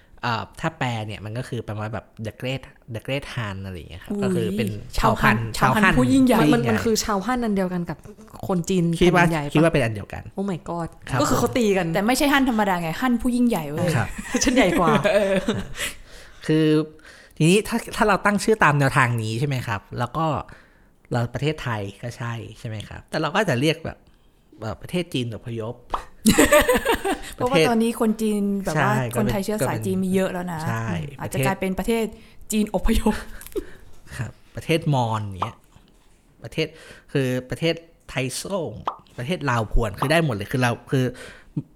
[0.60, 2.62] ถ้าแปลเนี่ยมันก็คือประมาณแบบ the great
[2.96, 7.98] the great han อะไรอย่างเงี้ยครับอุ้ยก็คือเป็นชาวฮั่นชาวชาวฮั่ฮั่นนผู้ยิ่งใหญ่มันมันคือชาวฮั่นนันเดียวกันกับ
[8.48, 14.08] คนจีนคิดว่าแผ่นใหญ่คิดว่าปะเป็นอันเดียวกันโอ้ my god ครับก็คือเขาตีกัน แต่ไม่ใช่ฮั่นธรรมดาไงฮั่นผู้ยิ่งใหญ่เว้ยครับ
[14.44, 14.90] ฉันใหญ่กว่า
[16.48, 16.66] คือ
[17.38, 20.26] ทีนี้ถ้าถ้าเราตั้งชื่อตามแนวทางนี้ใช่ไหมครับ แล้วก็
[21.12, 23.98] เราประเทศไทยก็ใช่ใช่ไหมครับ แต่เราก็จะเรียกแบบ
[24.62, 25.76] แบบประเทศจีนอพยพ
[27.36, 32.06] เพราะว่าตอนนี้คนจีนแบบว่าใช่ก็คนเป็นไทยเชื้อสายก็เป็นจีนมีเยอะแล้วนะใช่อืมอาจปจะระเทศกลายเป็นประเทศ
[32.52, 33.16] จีนอพยพ
[34.18, 35.56] ครับ ประเทศมอญเนี้ย
[36.44, 36.68] ประเทศ
[37.12, 37.76] คือประเทศ
[38.10, 38.74] ไทยส่ง
[39.18, 41.04] ประเทศลาวพวนคือได้หมดเลยคือเราคือ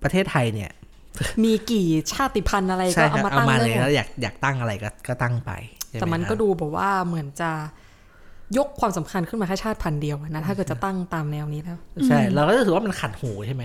[0.03, 0.71] ประเทศไทยเนี่ย
[1.43, 5.51] มีกี่ชาติพันธุ์อะไรใช่ก็คเอารับมาเอาตั้งมาเลเลยยแล้วอยากอยากตั้งอะไรก็ก็ตั้งไป
[5.87, 7.51] ใช่ไหแต่มันครับก็ดูแบบว่าเหมือนจะ
[8.57, 13.63] ยกความสำคัญขึ้นมาแค่ชาติพันธุ์เดียวอะนะถ้าเกิดจะตั้งตามแนวนี้แล้วใช่ เราก็รู้สึกว่ามันขัดหูใช่ไหม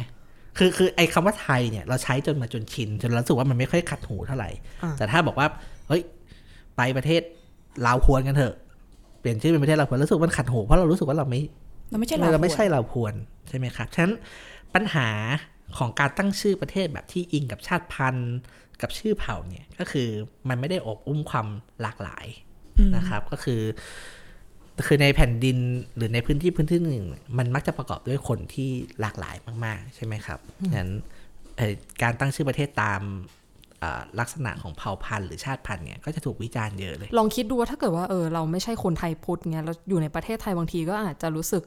[0.59, 4.51] คือคือไอ้คำว่าไทยเนี่ยเราใช้จนมาจนชิน จนเรารู้สึกว่ามันไม่ค่อยขัดหูเท่าไหร่
[4.83, 5.47] อ่าแต่ถ้าบอกว่า
[5.88, 6.03] เฮ้ย
[6.77, 7.23] ไปประเทศ
[7.87, 8.55] ลาวพวนกันเถอะ
[9.21, 11.40] เปลี่ยนชื่อเป็นประเทศลาวพวนรู้สึกว่ามันขัดหูเพราะเรารู้สึกว่าเราไม่
[11.90, 13.14] เราไม่ใช่เราไม่พวนใช่เราพวน
[13.49, 14.14] ใช่ไหมครับฉะนั้น
[14.75, 15.09] ปัญหา
[15.79, 18.35] ของการตั้งชื่อประเทศแบบที่อิงกับชาติพันธุ์
[18.83, 20.09] กับชื่อเผ่าเนี่ยก็คือ
[20.49, 21.47] มันไม่ได้อบอุ้มความ
[21.83, 22.27] หลากหลาย
[22.97, 23.61] นะครับ ก็คือ
[24.87, 25.57] คือในแผ่นดิน
[25.97, 27.05] หรือในพื้นที่พื้นที่หนึ่ง
[27.39, 30.39] มันมักจะประกอบด้วยคนที่หลากหลายมาก ๆ ใช่ไหมครับ
[30.71, 30.93] ฉะนั้น
[31.57, 33.03] เอ่อการตั้งชื่อประเทศตาม
[33.83, 41.63] อ่าลักษณะของเผ่าพันธุ์หรือชาติพันธุ์เนี่ยก็จะถูกวิจารณ์เยอะเลย ลองคิดดูว่าถ้าเกิดว่าเออเราไม่ใช่คนไทยพุทธเงี้ยเราอยู่ในประเทศไทยบางทีก็อาจจะรู้สึก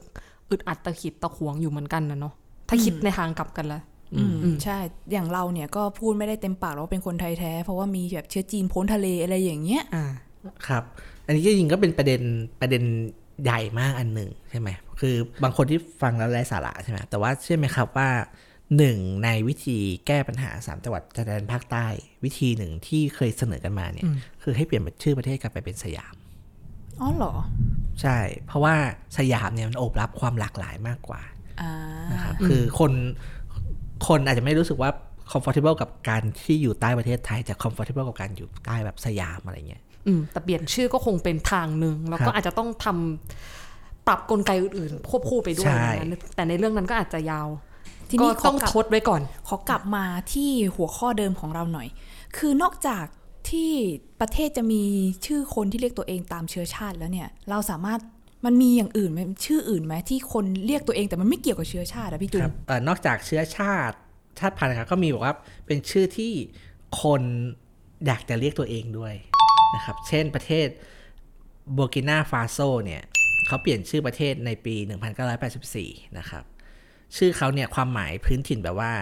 [0.50, 2.34] อึดอัดตะขิดตะขวงอยู่เหมือนกันนะเนาะ
[2.68, 3.82] ถ้าคิดในทางกลับกันแล้ว
[4.16, 4.78] อืมใช่
[5.12, 10.04] อย่างเราเนี่ยก็พูดไม่ได้เต็มปากหรอกว่าเป็นคนไทยแท้ เพราะว่ามีแบบเชื้อจีนพ้นทะเลอะไรอย่างเงี้ยอ่า
[10.66, 10.84] ครับ
[11.28, 12.22] อันนี้จริงๆก็เป็นประเด็น
[12.60, 12.82] ประเด็น
[13.44, 14.68] ใหญ่มากอันหนึ่งใช่ไหม
[15.00, 18.08] คือบางคนที่ฟังแล้วไร้สาระใช่ไหมแต่ว่าเชื่อไหมครับว่า
[18.76, 21.86] หนึ่งในวิธีแก้ปัญหาสามจังหวัดชายแดนภาคใต้
[22.24, 24.04] วิธีหนึ่งที่เคยเสนอกันมาเนี่ย
[24.42, 26.14] คือให้เปลี่ยนชื่อประเทศกลับไปเป็นสยาม
[27.00, 27.34] อ๋อเหรอ
[28.02, 28.74] ใช่ เพราะว่า
[29.18, 31.20] สยามเนี่ยมันโอบรับความหลากหลายมากกว่า
[31.60, 31.72] อ่า
[32.12, 32.92] นะครับคือคน
[34.08, 34.90] คนอาจจะไม่รู้สึกว่า
[35.32, 39.87] comfortable กับการที่อยู่ใต้ประเทศไทยจะ comfortable กับการอยู่ใต้แบบสยามอะไรเงี้ยอืม
[40.32, 47.48] แต่เปลี่ยนชื่อก็คงเป็นทางหนึ่งแล้วคก็รับอาจจะต้องทำปรับกลไกอื่นๆควบคู่ไปด้วยใช่นะแต่ในเรื่องนั้นก็อาจจะยาว
[48.08, 51.88] ทีก็นี้ขต้อองกลับทดไว้ก่อน ขอกลับมาที่หัวข้อเดิมของเราหน่อย
[52.36, 53.04] คือนอกจาก
[53.50, 53.72] ที่
[54.20, 54.82] ประเทศจะมี
[55.26, 58.00] ชื่อคนที่เรียกตัวเองตามเชื้อชาติแล้วเนี่ย เราสามารถ
[58.44, 63.96] มันมีอย่างอื่นไหมชื่ออื่นไหมที่คนเรียกตัวเองแต่มันไม่เกี่ยวกับเชื้อชาติอะพี่จุคนรับเอ่อนอกจากเชื้อชาติ
[64.38, 65.34] ชาติพันธุ์นะครับก็มีบอกว่า
[65.66, 66.32] เป็นชื่อที่
[67.02, 67.22] คน
[68.06, 69.14] อยากจะเรียกตัวเองด้วย
[69.74, 70.68] นะครับ เช่นประเทศ
[71.76, 73.02] บูกินาฟาโซเนี่ย
[73.46, 74.74] เขาเปลี่ยนชื่อประเทศในปี
[75.46, 76.44] 1984 นะครับ
[77.16, 78.92] ชื่อเขาเนี่ยความหมายพื้นถิ่นแบบว่า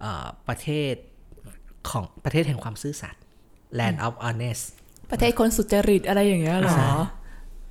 [0.00, 0.94] เอ่อประเทศ
[1.90, 3.22] ของประเทศแห่งความซื่อสัตย์
[3.78, 4.64] Land of Honest
[5.10, 6.88] ประเทศคนสุจริตอะไรอย่างเงี้ยเหรอใช่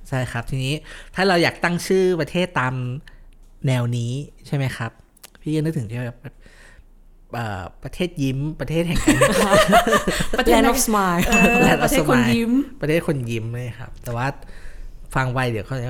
[0.08, 0.74] ใช่ครับ ทีนี้
[1.14, 2.74] ถ้าเราอยากตั้งชื่อประเทศตาม
[3.66, 4.12] แนวนี้
[4.46, 4.90] ใช่ไหมครับ
[5.40, 6.34] พี่ก็นึกถึงที่แบบเอ่อ
[7.84, 9.20] ประเทศยิ้ม ประเทศแห่งการ
[10.38, 14.26] ประเทศ Land ไหน of Smile เออ Land of ประเทศคน Smile ยิ้ม ประเทศคนยิ้มเลยครับ แต่ว่า
[15.14, 15.86] ฟังไปเดี๋ยวเขาจะ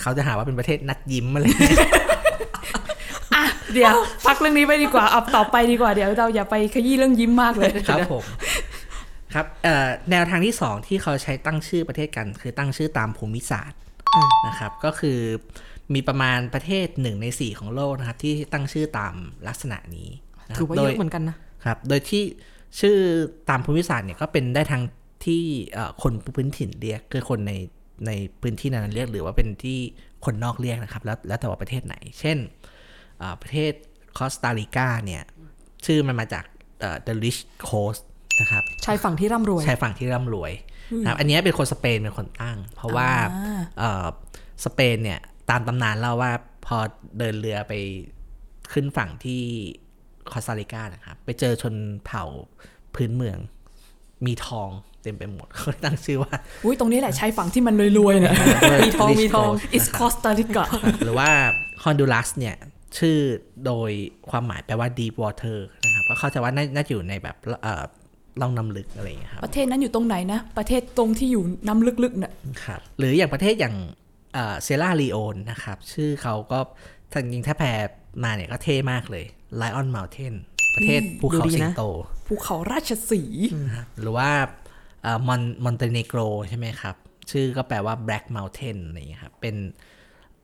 [0.00, 1.46] เขาจะหาว่าเป็นประเทศนัดยิ้มอะไร
[3.34, 8.24] อะเดี๋ยวพักเรื่องนี้ไปดีกว่าเอาต่อไปดีกว่าเดี๋ยวเราอย่าไปขยี้เรื่องยิ้มมากเลยครับผม
[9.34, 13.78] ครับเอ่อแนวทางที่สองที่เขาใช้ตั้งชื่อประเทศกัน คือตั้งชื่อตามภูมิศาสตร์
[14.14, 15.18] อ่านะครับก็คือ
[15.94, 19.14] มีประมาณประเทศหนึ่งในสี่ของโลกนะครับที่ตั้งชื่อตาม
[19.48, 22.22] ลักษณะนี้นะค ถืรัอบว่าโดเยยอะเหมือนกันนะครับ โดยที่
[22.80, 22.96] ชื่อ
[23.48, 24.82] ตามภูมิศาสตร์เนี่ยก็เป็นได้ทั้ง
[25.26, 27.52] ที่เอ่อคนพื้นถิ่นเรียกคือคนใน
[28.06, 28.10] ใน
[28.42, 29.78] พื้นที่นั้นเรียกหรือว่าเป็นที่
[30.24, 32.38] คนนอกเรียกนะครับ แล้วแล้วแต่ว่าประเทศไหน เช่น
[33.18, 33.72] เอ่อประเทศ
[34.18, 35.22] คอสตาริกาเนี่ย
[35.86, 36.44] ชื่อมันมาจาก
[36.80, 38.02] เอ่อ the rich coast
[38.40, 40.52] นะครับชายฝั่งที่ร่ำรวยชายฝั่งที่ร่ำรวย
[41.02, 44.06] นะครับอันเนี้ยเป็นคนสเปนเป็นคนตั้ง เพราะว่าอ่าเอ่อ
[44.64, 46.32] สเปนเนี่ยตามตำนานเล่าว่า
[46.66, 46.78] พอ
[47.18, 47.72] เดินเรือไป
[48.72, 49.42] ขึ้นฝั่งที่
[50.32, 52.24] คอสตาริกานะครับ ไปเจอชนเผ่า
[52.94, 53.38] พื้นเมือง
[54.26, 54.70] มีทอง
[55.02, 58.34] เต็มไปหมดเขาเลยตั้งชื่อว่า อุ้ยตรงนี้แหละชายฝั่งที่มันรวยๆเนี่ย
[58.86, 60.64] มีทอง Rich มีทอง Coast It's นะครับ Costa Rica
[61.04, 61.28] หรือว่า
[61.82, 62.56] ฮอนดูรัสเนี่ย
[62.98, 63.18] ชื่อ
[63.66, 63.90] โดย
[64.30, 67.84] ความหมายแปลว่า deep water นะครับก็เข้าใจว่าน่าน่าจะอยู่ในแบบเอ่อ
[68.40, 72.32] ล่องน้ำลึกอะไรอย่างเงี้ยครับ ประเทศนั้นอยู่ตรงไหนนะ ประเทศตรงที่อยู่น้ำลึกๆเนี่ย
[72.64, 73.76] ครับหรืออย่างประเทศอย่าง
[74.62, 76.58] เซียร์ราลีโอนนะครับ ชื่อเขาก็
[77.12, 77.80] ทางยิงถ้าแปล
[78.22, 79.24] มาเนี่ยก็เท่มากเลย
[79.60, 80.34] Lion Mountain
[80.74, 81.84] ประเทศภูเขาดูดีสิงหะโต
[82.26, 84.28] ภูเขาราชสีห์นะครับหรือว่า
[85.26, 86.96] มอนมอนเตเนโกรใช่ไหมครับ
[87.30, 89.56] ชื่อก็แปลว่า Black Mountain อะไรอย่างเงี้ยครับเป็น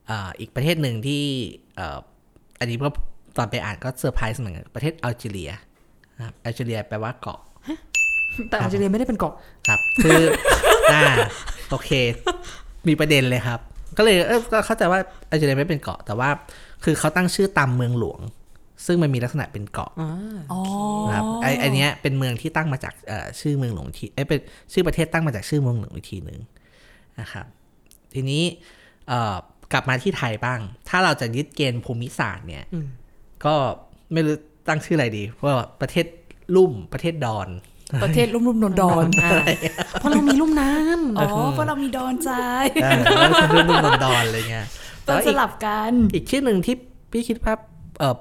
[0.07, 1.25] เอ่ออีกประเทศหนึ่งที่
[1.77, 1.99] เอ่อ
[2.61, 2.91] อันนี้ก็
[3.37, 5.51] ตอนไปอ่านก็เซอร์ไพรส์เหมือนกันประเทศอัลจีเรีย
[6.17, 7.41] นะครับอัลจีเรียแปลว่าเกาะ
[8.49, 9.35] แต่อัลจีเรียไม่ได้เป็นเกาะ
[9.69, 10.21] ครับ คือ
[10.93, 11.03] อ่า
[11.71, 11.91] โอเค
[12.89, 13.61] มีประเด็นเลยครับ
[13.99, 16.31] ก็เลยเออก็เข้าใจว่าอัลจีเรียไม่เป็นเกาะ แต่ว่า
[16.85, 18.21] คือเขาตั้งชื่อตามเมืองหลวง
[18.87, 19.93] ซึ่งมันมีลักษณะเป็นเกาะ
[20.53, 20.61] อ๋อ
[21.09, 24.41] นะครับไอไอเนี้ยเป็นเมืองที่ตั้งมาจากเอ่อชื่อเมืองหลวงอีกทีเอ้ยเป็น
[24.73, 26.41] ชื่อประเทศตั้งมาจากชื่อเมืองหลวงอีกทีหนึ่ง
[27.21, 27.47] นะครับ
[28.15, 28.43] ทีนี้
[29.09, 29.37] เอ่อ
[29.73, 32.89] กลับมาที่ไทยบ้าง ถ้าเราจะยึดเกณฑ์ภูมิศาสตร์เนี่ยอืม
[33.45, 33.55] ก็
[34.13, 34.37] ไม่รู้
[34.69, 36.07] ตั้งชื่ออะไรดี เพราะว่าประเทศ
[36.57, 37.49] ลุ่มประเทศดอน
[38.03, 39.33] ประเทศลุ่มๆดอนอ่า
[40.01, 42.31] เพราะเรามีลุ่มน้ๆอ๋อเพราะเรามีดอนใจ
[42.83, 43.67] เออแล้วเป็นรุ่น
[44.05, 44.67] ดอนๆอะไรเงี้ย
[45.07, 46.75] ต้องแล้วสอีกลับกัน อีกชื่อหนึ่งที่
[47.13, 47.55] พี่คิดว่า
[47.99, 48.17] เออ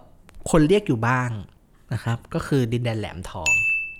[0.52, 1.30] คนเรียกอยู่บ้าง
[1.94, 3.54] นะครับ ก็คือดินแดนแหลมทอง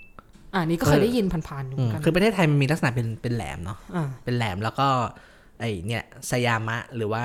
[0.08, 4.88] ำอ่านี่ก็เคยได้ยินผ่านๆอยู่เหอืมืมอนกันคือประเทศไทยมันมีลักษณะเป็นเป็นแหลมเนาะอ่าเป็นแหลมแล้วก็
[5.60, 7.24] ไอเนี่ยสยามะหรือว่า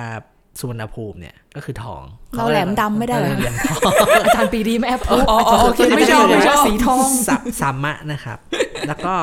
[0.59, 2.03] สุวรรณภูมิเนี่ยก็คือทอง
[2.35, 3.91] เราแหลมดำไม่ได้เหรอเออแหลมทอง
[4.23, 8.39] อาจารย์ปรีดีไม่แอบพูดอ๋ออ๋อโอเคไม่ชอบไม่ชอบสีทองสะสยามะนะครับ
[8.87, 9.15] แล้วก็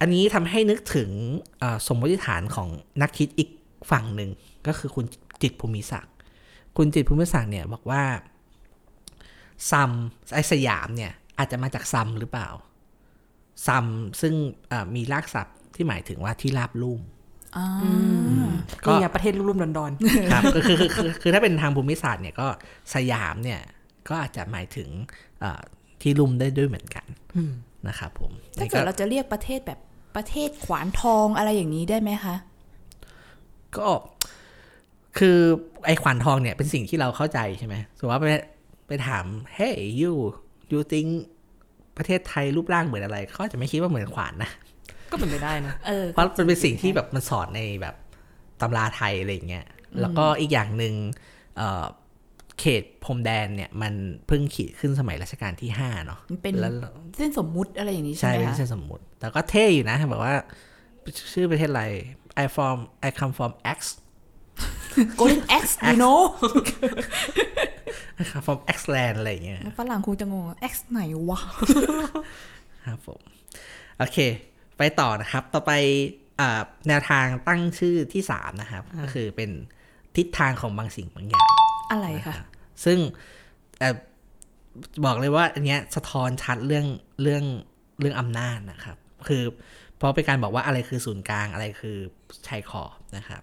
[0.00, 1.10] อันนี้ทำให้นึกถึง
[1.60, 2.68] เอ่อสมมติฐานของ
[3.02, 3.48] นักคิดอีก
[3.90, 4.30] ฝั่งหนึ่ง
[4.66, 5.04] ก็คือคุณ
[5.42, 6.12] จิตรภูมิศักดิ์
[6.76, 8.02] คุณจิตรภูมิศักดิ์เนี่ยบอกว่า
[9.70, 9.90] ซัม
[10.34, 12.48] ไอสยามเนี่ยอาจจะมาจากซัมหรือเปล่า
[13.66, 13.86] ซัม
[14.20, 14.34] ซึ่ง
[14.68, 17.15] เอ่อมีรากศัพท์ที่หมายถึงว่าที่ราบลุ่มอ่า
[18.84, 19.92] ก็นี่ไงประเทศรุ่มๆดอน
[20.32, 22.46] ครับก็คือคือคือคือถ้าเป็นทางภูมิศาสตร์เนี่ยก็
[22.94, 23.60] สยามเนี่ย
[24.08, 24.88] ก็อาจจะหมายถึง
[25.40, 25.62] เอ่อ
[26.02, 27.52] ที่ลุ่มได้ด้วยเหมือนกันๆอืม
[27.88, 29.80] นะครับผมถ้านี่เกิดเราจะเรียกประเทศแบบ
[30.16, 32.36] ประเทศขวานทองอะไรอย่างนี้ได้ไหมคะ
[33.76, 33.88] ก็
[35.18, 35.38] คือ
[35.86, 38.26] ไอ้ขวานทองเนี่ยเป็นสิ่งที่เราเข้าใจใช่ไหมสมมติว่าไป
[38.88, 39.24] ไปถาม
[39.58, 40.12] hey you
[40.70, 41.10] you think
[41.96, 44.50] ประเทศไทยรูปร่างเหมือนอะไร เขาอาจจะไม่คิดว่าเหมือนขวานนะ
[45.16, 47.94] ก็เป็นไปได้นะเออเพราะมันเป็นสิ่งที่แบบมันสอนในแบบ
[48.60, 49.66] ตำราไทยอะไรอย่างเงี้ย
[50.00, 50.94] แล้วก็อีกอย่างหนึ่ง
[51.56, 51.84] เอ่อ
[52.60, 53.94] เขตพรมแดนเนี่ยมัน
[54.26, 56.72] เพิ่งขีดขึ้นสมัยรัชกาลที่ห้าเนาะมันเป็นแล้ว
[57.16, 60.34] เส้นสมมุติอะไรอย่างนี้ใช่ใช่ไหมเป็นคะเส้นสมมุติ แต่ก็เท่อยู่นะแบบว่า
[61.32, 61.84] ชื่อประเทศอะไร
[62.42, 63.78] I from I come from X
[65.18, 66.20] Golden X you know
[68.20, 71.00] I come from X land อะไรอย่างเงี้ยฝรั่งคงจะงงว่า X ไหน
[71.30, 71.40] วะ
[72.86, 73.20] ครับผม
[73.98, 74.18] โอเค
[74.78, 75.72] ไปต่อนะครับ ต่อไป
[76.40, 79.50] อ่าแนวทางตั้งชื่อที่สามนะครับ ก็คือเป็น
[80.16, 81.46] ทิศทางของบางสิ่งบางอย่าง
[81.90, 82.36] อะไรคะ
[82.84, 82.98] ซึ่ง
[83.78, 83.96] เอ่อ
[85.04, 86.86] บอกเลยว่าอันเนี้ยสะท้อนชัดเรื่อง
[87.22, 87.44] เรื่อง
[88.00, 88.96] เรื่องอำนาจนะครับ
[89.28, 89.42] คือ
[89.96, 91.96] เพราะเป็นการบอกว่าอะไรคือศูนย์กลางอะไรคือ
[92.46, 93.42] ชายขอบนะครับ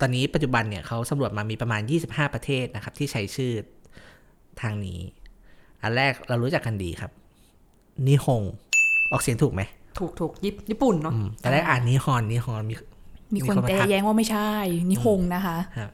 [0.00, 3.52] ตอนนี้ปัจจุบันเนี่ยเขาสำรวจมามีประมาณ 25 ประเทศนะครับ ที่ใช้ชื่อ
[4.60, 5.00] ทางนี้
[5.82, 7.12] อันแรกเรารู้จักกันดีครับ
[8.06, 8.42] นิฮง
[9.12, 9.62] ออกเสียงถูกไหม
[9.98, 12.74] ถูกถูกญี่ญี่ปุ่นเนาะอืมแต่แรกอ่านนิฮอนนิฮอนมี
[13.34, 14.50] มีคนมาแต่ทักแย้งว่าไม่ใช่
[14.90, 15.90] นิฮงนะคะครับ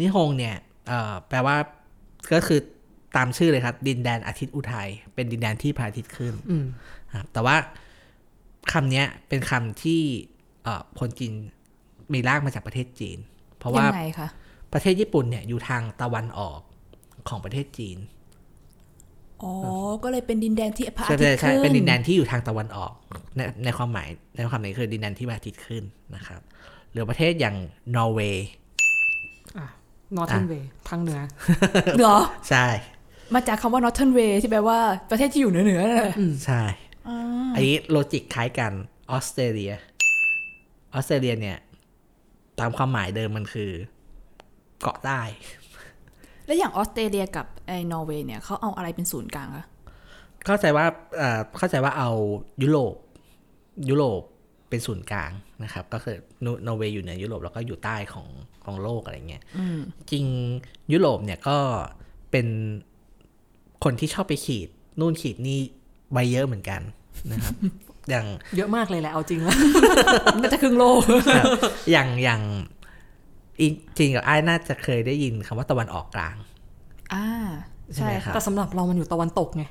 [0.00, 0.56] นิฮงเนี่ย
[0.88, 1.56] เอ่อแปลว่า
[2.32, 2.60] ก็คือ
[3.16, 6.66] ตามชื่อเลยครับ ดินแดนอาทิตย์อุทัยเป็นดินแดนที่พระอาทิตย์ขึ้นอืม
[7.14, 7.56] ครับแต่ว่า
[8.72, 10.00] คำเนี้ยเป็นคำที่
[10.64, 11.32] เอ่อคนจีน
[12.12, 13.18] มีรากมาจากประเทศจีน
[13.58, 14.28] เพราะยัว่างไงคะ
[14.72, 16.60] ประเทศญี่ปุ่นเนี่ยอยู่ทางตะวันออก
[17.28, 17.96] ของประเทศจีน
[19.42, 19.52] อ๋อ
[20.04, 22.92] ก็เลยเป็นดินแดนที่พระอาใช่ทิตใช่ย์ใช่ขึ้นเป็นดินแดนที่อยู่ทางตะวันออก
[23.36, 25.82] ในในความหมายในความหมายคือดินแดนที่พระอาทิตย์ขึ้น
[26.14, 26.40] นะครับ
[26.92, 27.56] หรือประเทศอย่าง
[27.96, 28.46] นอร์เวย์
[29.58, 29.66] อะ
[30.16, 31.20] Northern Way ทางเหนือ
[32.00, 32.66] เหรอ ใช่
[33.34, 34.78] มาจากคำว่า Northern Way ที่แปลว่า
[35.10, 36.14] ประเทศที่อยู่เหนือๆนั่นแหละ
[36.46, 36.62] ใช่
[37.08, 37.18] อ่า
[37.54, 38.72] อันนี้ logic คล้ายกัน
[39.10, 39.72] ออสเตรเลีย
[40.94, 41.58] ออสเตรเลียเนี่ย
[42.60, 43.70] ตามความหมายเดิมมันคือ
[44.80, 45.20] เกาะใต้
[46.50, 49.64] แล้วอย่างออสเตรเลียกับไอ้นอร์เวย์เนี่ยเขาเอาอะไรเป็นศูนย์กลางอะ
[50.46, 50.86] เข้าใจว่า
[51.16, 52.10] เอ่อเข้าใจว่าเอา
[52.62, 52.94] ยุโรป
[53.88, 54.22] ยุโรป
[54.68, 55.30] เป็นศูนย์กลาง
[55.64, 58.26] นะครับ ก็คือนนอร์เวย์อยู่เหนือยุโรปแล้วก็อยู่ใต้ของ
[58.64, 59.42] ของโลกอะไรเงี้ย
[60.10, 60.24] จริง
[60.92, 61.58] ยุโรปเนี่ยก็
[62.30, 62.46] เป็น
[63.84, 64.68] คนที่ชอบไปขีด
[65.00, 65.58] นู่นขีดนี่
[66.12, 66.80] ใบเยอะเหมือนกัน
[67.32, 67.54] นะครับ
[68.10, 69.56] อย่างเยอะมากเลยแหละเอาจริงแล้ว
[70.34, 71.00] มันก็จะครึ่งโลก
[71.36, 71.46] ครับ
[71.92, 72.79] อย่างอย่างอี
[73.98, 76.36] จริงกับไอ้ายน่าจะเคยได้ยินคำว่าตะวันออกกลาง
[77.12, 77.26] อ่า
[77.94, 79.64] ใช่ไหมครับแต่สำหรับเรามันอยู่ตะวันตกไง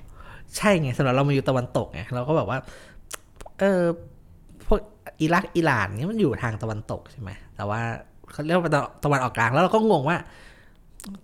[0.58, 2.58] ใช่ไงสำหรับเรามาอยู่ตะวันตกไงเราก็แบบว่า
[3.60, 3.82] เออ
[4.68, 4.80] พวก
[5.22, 7.82] อิรักอิหร่านเนี่ยมันอยู่ทางตะวันตกใช่ไหมแต่ว่า
[8.32, 10.18] เขาเรียกว่าตะตะวันออกกลางแล้วเราก็งงว่า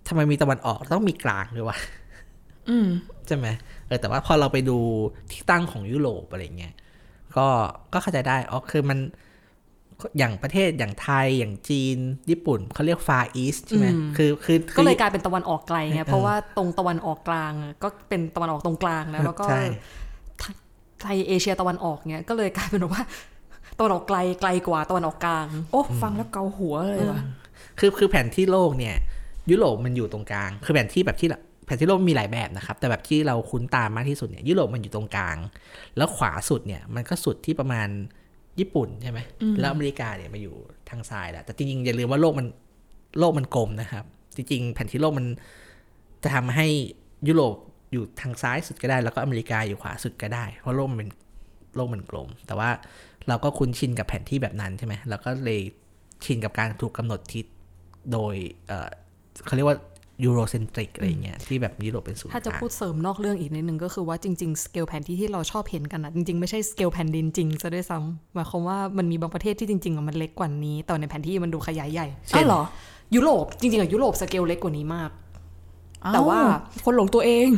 [0.08, 1.78] ทำไมมีตะวันออกต้องมีกลางด้วยวะ
[2.68, 2.88] อืม
[3.26, 3.46] ใช่ไหม
[3.86, 4.78] เออแต่ว่าพอเราไปดู
[5.30, 6.74] ที่ตั้งของยุโรปอะไรเงี้ย
[7.36, 7.46] ก็
[7.92, 8.98] ก็เข้าใจได้อ๋อคือมัน
[10.18, 11.98] อย่างประเทศอย่างไทยอย่างจีน
[12.30, 19.62] ญี่ปุ่นเขาเรียกฟาอีสใช่ไหมอืมคือคือคือก็เลยกลายเป็นตะวันออกไกลไงเพราะว่าตรงตะวันออกกลางอะก็เป็นตะวันออกตรงกลางนะแล้วก็ใช่
[21.02, 23.04] ไทยเอเชียตะวันออกเนี่ยก็เลยกลายเป็นแบบว่า
[23.78, 27.22] ตะวันออกไกลไกลกว่าตะวันออกกลาง โอ้ฟังแล้วเกาหัวเลยว่ะ
[27.78, 28.96] คือคือแผนที่โลกเนี่ย
[29.50, 35.36] ยุโรปมันอยู่ตรงกลาง คือแผนที่แบบที่เราแผนที่โลกมีหลายแบบนะครับ แต่แบบที่เราคุ้นตามมากที่สุดเนี่ยยุโรปมันอยู่ตรงกลาง
[35.96, 37.88] แล้วขวาสุดเนี่ยมันก็สุดที่ประมาณ
[38.60, 39.18] ญี่ปุ่นใช่ไหม
[39.60, 40.54] แล้วอเมริกาเนี่ยมาอยู่
[40.90, 42.46] ทางซ้ายแหละแต่จริงๆอย่าลืมว่าโลกมัน
[43.18, 44.04] โลกมันกลมนะครับ
[44.36, 45.26] จริงๆ แผนที่โลกมัน
[46.22, 46.66] จะทำให้
[47.28, 47.56] ยุโรป
[47.92, 51.10] อยู่ทางซ้ายสุดก็ได้ แล้วก็อเมริกาอยู่ขวาสุดก็ได้ เพราะโลกมันเป็น
[51.76, 52.70] โลกมันกลม แต่ว่า
[53.28, 55.60] เราก็คุ้นชินกับแผนที่แบบนั้นใช่ไหมเราก็เลย
[56.24, 57.46] ชินกับการถูกกำหนดทิศ
[58.12, 58.34] โดย
[58.66, 58.88] เอ่อ
[59.46, 59.78] เขาเรียกว่า
[60.24, 72.62] Eurocentric อะไรเงี้ยที่แบบยุโรปเป็นศูนย์ถ้าจะกลางพูดเสริมนอกเรื่องอีกนิดนึงก็คือว่าจริงๆสเกลแผนที่ที่เราชอบเห็นกันนะจริงๆ ไม่ใช่สเกลแผ่นดินจริงซะด้วยซ้ำหมายความว่ามันมีบางประเทศที่จริงๆอะมันเล็กกว่านี้ แต่ในแผนที่มันดูขยายใหญ่อ้าวเหรอ
[73.14, 75.10] ยุโรปจริงๆอะยุโรปสเกลเล็กกว่านี้มาก
[76.14, 76.38] แต่ว่า
[76.72, 77.48] อ้คนหลงตัวเอง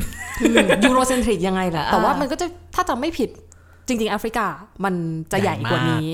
[0.85, 3.31] Eurocentric ยังไงล่ะอ่าแต่ว่ามันก็จะถ้าจำไม่ผิด
[3.87, 4.47] จริงๆแอฟริกา
[4.85, 4.95] มัน
[5.33, 6.07] จะใหญ่กว่านี้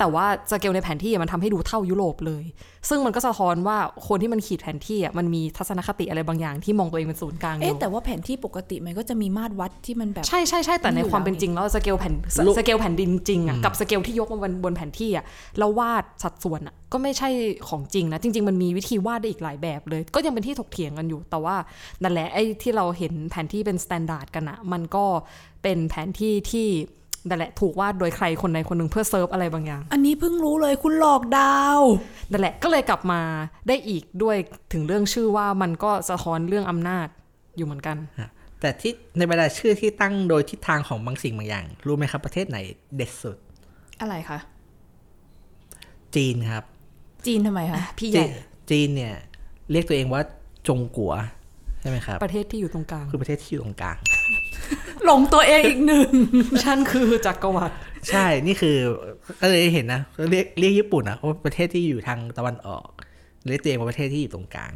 [0.00, 2.44] แต่ว่าสเกลในแผนที่อะมันทำให้ดูเท่ายุโรปเลย
[2.88, 3.76] ซึ่งมันก็สะท้อนว่า
[4.08, 15.24] คนที่มันขีดแผนที่อะมันมีทัศนคติอะไรบางอย่างที่มองตัวเองเป็นศูนย์กลางอเอ๊ะยู่แต่ว่าแผนที่ปกติมันก็จะมีมาตรวัดที่มันแบบใช่ใช่ใช่แต่ในอยู่ความเป็นแล้วนี่จริงแล้วสเกลแผ่นสลูกสเกลแผ่นดินจริงอะกับสเกลที่ยกมาบนบนแผนที่อะ
[15.58, 17.28] แล้ววาดสัดส่วนอะก็ไม่ใช่
[17.68, 21.56] ของจริงนะจริง ๆ มันมีวิธีวาดได้อีกหลายแบบเลย ก็ยังเป็นที่ถกเถียงกันอยู่ แต่ว่า
[22.02, 25.04] นั่นแหละไอ้ที่เราเห็นแผนที่เป็น standard กันอะมันก็
[25.62, 26.68] เป็นแผนที่ที่
[27.28, 31.80] นั่นแหละถูกวาดโดยใครคนใดคนหนึ่งเพื่อเซิร์ฟอะไรบางอย่าง อันนี้เพิ่งรู้เลยคุณหลอกดาว
[32.30, 33.20] นั่นแหละก็เลยกลับมา
[33.68, 34.36] ได้อีกด้วย
[34.72, 37.06] ถึงเรื่องชื่อว่ามันก็สะท้อนเรื่องอำนาจ
[37.56, 37.96] อยู่เหมือนกัน
[38.60, 42.58] แต่ที่ในบรรดาชื่อที่ตั้งโดยทิศทางของบางสิ่งบางอย่าง รู้ไหมครับประเทศไหน
[42.96, 43.36] เด็ดสุด
[44.00, 44.38] อะไรคะ
[46.16, 46.64] จีนครับ
[47.26, 48.30] จีนทำไมคะพี่ใหญ่จีน
[48.70, 49.14] จีนเนี่ย
[49.70, 50.22] เรียกตัวเองว่า
[50.68, 51.12] จงกัว
[51.80, 53.96] ใช่ไหมครับ ประเทศที่อยู่ตรงกลางคือประเทศที่อยู่ตรงกลาง
[55.04, 56.10] หลงตัวเองอีกหนึ่ง
[56.64, 57.74] ฉันคือจักรวรรดิ
[58.10, 58.76] ใช่นี่คือ
[59.40, 62.86] ก็เลยเห็นนะเรียกเรียกญี่ปุ่นนะว่าประเทศที่อยู่ทางตะวันออก
[63.48, 64.72] เรียกตัวเองว่าประเทศที่อยู่ตรงกลาง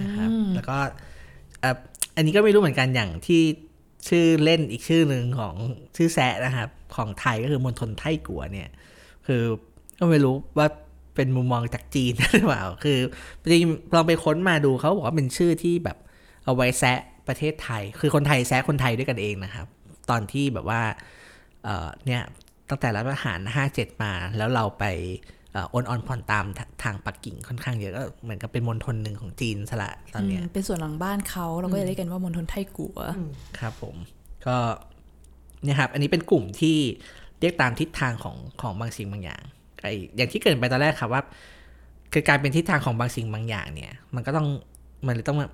[0.00, 0.76] นะครับ แล้วก็
[1.60, 1.76] เอ่อ
[2.16, 3.42] อันนี้ก็ไม่รู้เหมือนกันอย่างที่
[4.08, 5.54] ชื่อเล่นอีกชื่อหนึ่งของ
[5.96, 8.68] ชื่อแซะนะครับ ของไทยก็คือมณฑลไทกัวเนี่ย
[9.26, 9.42] คือ
[9.98, 10.66] ก็ไม่รู้ว่า
[11.14, 12.98] เป็นมุมมองจากจีนหรือเปล่า คือ
[13.42, 15.96] จริงๆลองไปค้นมาดูเขาบอกว่าเป็นชื่อที่แบบ
[16.44, 19.66] เอาไว้แซะ ประเทศไทย คือคนไทยแซะคนไทยด้วยกันเองนะครับ
[20.10, 20.82] ตอนที่แบบว่า
[21.64, 22.22] เอ่อเนี่ย
[22.70, 24.84] ตั้งแต่รัฐประหาร 57 มาแล้วเราไป
[25.52, 32.98] เอ่อโอนออนผ่อนตามททางปักกิ่งค่อนข้างเยอะก็เหมือนกับเป็นมณฑลหนึ่งของจีนสละตอนเนี้ยเป็นส่วนหลังบ้านเขาเราก็จะเรียกกันว่ามณฑลไทกัว
[33.58, 33.96] ครับผม
[34.46, 34.56] ก็
[35.64, 36.76] เนี่ยครับอันนี้เป็นกลุ่มที่
[37.40, 39.42] เรียกตามทิศทางของของบางสิ่งบางอย่าง
[39.82, 39.86] ไอ
[40.16, 41.22] อย่างที่เกริดไปตอนแรกครับว่า
[42.12, 44.46] คือการเป็นทิศทางของบางสิ่งบางอย่างเนี่ย มันก็ต้อง
[45.06, 45.48] มันเลยต้องมา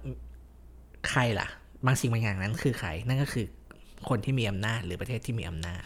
[1.09, 1.49] ใครล่ะ
[1.87, 3.47] บางสิ่งบางอย่างนั้นคือใครนั่นก็คือ
[4.09, 5.83] คนที่มีอำนาจหรือประเทศที่มีอำนาจ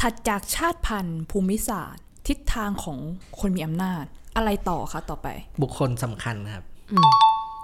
[0.00, 2.98] ถัดจากชาติพันธุ์ภูมิศาสตร์ ทิศทางของ
[3.40, 4.04] คนมีอำนาจ
[4.36, 5.28] อะไรต่อคะต่อไป
[5.62, 6.64] บุคคลสำคัญนะครับ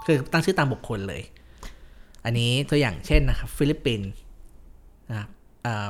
[0.05, 1.21] คือตั้งชื่อตามบุคคลเลย
[2.25, 4.09] อันนี้ตัวอย่างเช่นนะครับฟิลิปปินส์
[5.09, 5.29] นะครับ
[5.65, 5.89] อ่า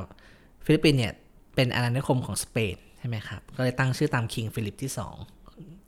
[0.66, 1.14] ฟิลิปปินส์เนี่ย
[1.56, 5.16] เป็นอาณานิคมของสเปนใช่ไหมครับ ก็เลยตั้งชื่อตาม King ฟิลิปที่สอง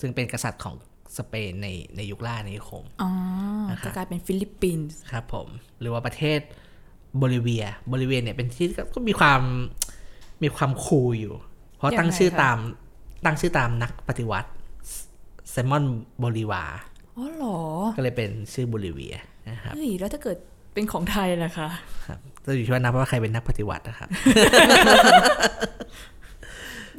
[0.01, 0.75] ซึ่งเป็นกษัตริย์ของ
[1.17, 3.09] สเปนในในยุคล่าอาณานิคมอ๋อ
[3.71, 5.47] นะครับจะกลายเป็นฟิลิปปินส์ครับผม
[5.79, 6.39] หรือว่าประเทศ
[7.17, 9.41] โบลิเวียโบลิเวียเนี่ยเป็นที่ก็ก็มีความ
[10.43, 11.33] มีความ cool อยู่
[11.77, 12.57] เพราะตั้งชื่อตาม
[13.25, 14.49] ตั้งชื่อตามนักปฏิวัติ
[15.51, 15.83] ซีมอน
[16.19, 16.63] โบลิวาร์
[17.17, 17.59] อ๋อเหรอ
[17.97, 19.15] ก็เลยเป็นชื่อโบลิเวีย
[19.49, 20.37] นะครับเฮ้ยแล้วถ้าเกิด
[20.73, 21.69] เป็นของไทยแหละค่ะ
[22.07, 24.09] ครับจะอยู่ที่ว่านับว่าใครเป็นนักปฏิวัตินะครับ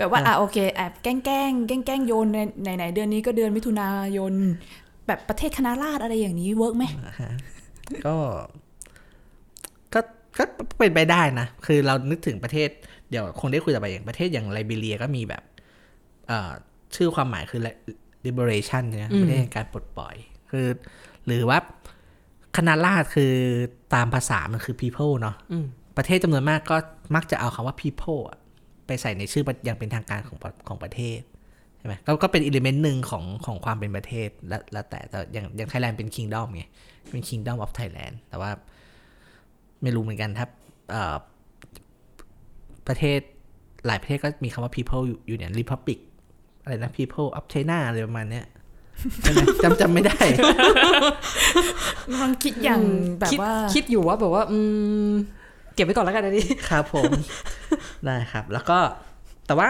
[0.00, 4.34] แบบว่าอะโอเคแอบแกล้งแกล้งแกล้งแกล้งโยนในไหนไหนๆเดือนนี้ก็เดือนมิถุนายน
[5.06, 6.84] แบบประเทศคณะราษฎรอะไรอย่างนี้ work ไหม
[8.06, 8.16] ก็
[9.94, 10.00] ก็
[10.38, 10.44] ก็
[10.78, 12.68] เป็นไปได้นะ คือเรานึกถึงประเทศ
[13.10, 15.42] เดี๋ยวคงได้คุยต่อไปอย่างประเทศอย่างไลบีเรียก็มีแบบ
[16.28, 16.50] เอ่อ
[16.96, 17.60] ชื่อความหมายคือ
[18.26, 20.14] liberation เนี่ยประเทศแห่งการปลดปล่อย
[20.50, 20.66] คือ
[21.26, 21.58] หรือว่า
[22.56, 23.32] คณะราษฎรคือ
[23.94, 26.76] ตามภาษามันคือ people เนาะอืมประเทศจำนวนมากก็
[27.14, 28.38] มักจะเอาคำว่า people อะ
[28.90, 31.20] ไปใส่ในชื่ออย่างเป็นทางการของประของประเทศ
[31.79, 36.64] ใช่ไหมก็ก็เป็นอิเลเมนต์หนึ่งของของความเป็นประเทศและแล้วแต่แต่อย่างอย่างไทยแลนด์เป็น kingdom ไง
[37.11, 38.50] เป็น kingdom of Thailand แต่ว่า
[39.83, 40.46] ไม่รู้เหมือนกันถ้า
[40.90, 41.16] เอ่อ
[42.88, 43.20] ประเทศ
[43.87, 45.98] หลายประเทศก็มีคำว่า people อยู่อยู่เนี่ย republic
[46.62, 48.46] อะไรนะ people of China อะไรประมาณเนี้ย
[49.22, 50.18] ใช่ไหมจำจำไม่ได้
[52.20, 52.83] มันคิดอย่าง
[53.18, 54.59] แบบคิดว่าคิดอยู่ว่าแบบว่า อื
[55.09, 55.11] ม
[55.74, 57.11] เก็บไว้ก่อนแล้วกันอันนี้ครับผม
[58.04, 58.78] ได้ครับ แล้วก็
[59.46, 59.68] แต่ว่า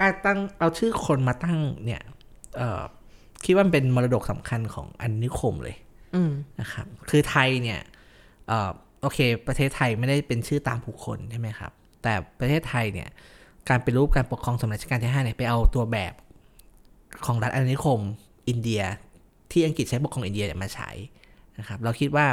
[0.00, 2.02] การตั้งเอาชื่อคนมาตั้งเนี่ย
[2.56, 2.82] เอ่อ
[3.44, 5.76] คิดว่ามันเป็นมรดกสำคัญของอาณานิคมเลย
[6.14, 7.80] อืมนะครับ คือไทยเนี่ย
[8.48, 8.70] เอ่อ
[9.02, 13.08] โอเค ประเทศไทยไม่ได้เป็นชื่อตามบุคคลใช่ไหมครับ แต่ประเทศไทยเนี่ย
[13.68, 16.14] การเป็นรูปการปกครองสมัยรัชกาลที่ห้าเนี่ยไปเอาตัวแบบ
[17.26, 18.00] ของรัฐอาณานิคม
[18.48, 18.82] อินเดีย
[19.50, 20.90] ที่อังกฤษใช้ปกครองอินเดียเนี่ยมาใช้
[21.58, 22.26] นะครับ เราคิดว่า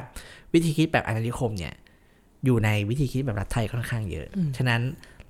[0.54, 1.74] วิธีคิดแบบอาณานิคมเนี่ย
[2.46, 4.28] อยู่ในวิธีคิดแบบรัฐไทยค่อนข้างเยอะ
[4.58, 4.82] ฉะนั้น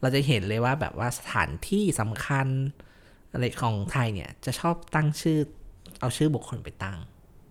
[0.01, 2.47] เราจะเห็นเลยว่าแบบว่าสถานที่สำคัญ
[3.33, 5.39] อะไรของไทยเนี่ย จะชอบตั้งชื่อ
[5.99, 6.97] เอาชื่อบุคคลไปตั้ง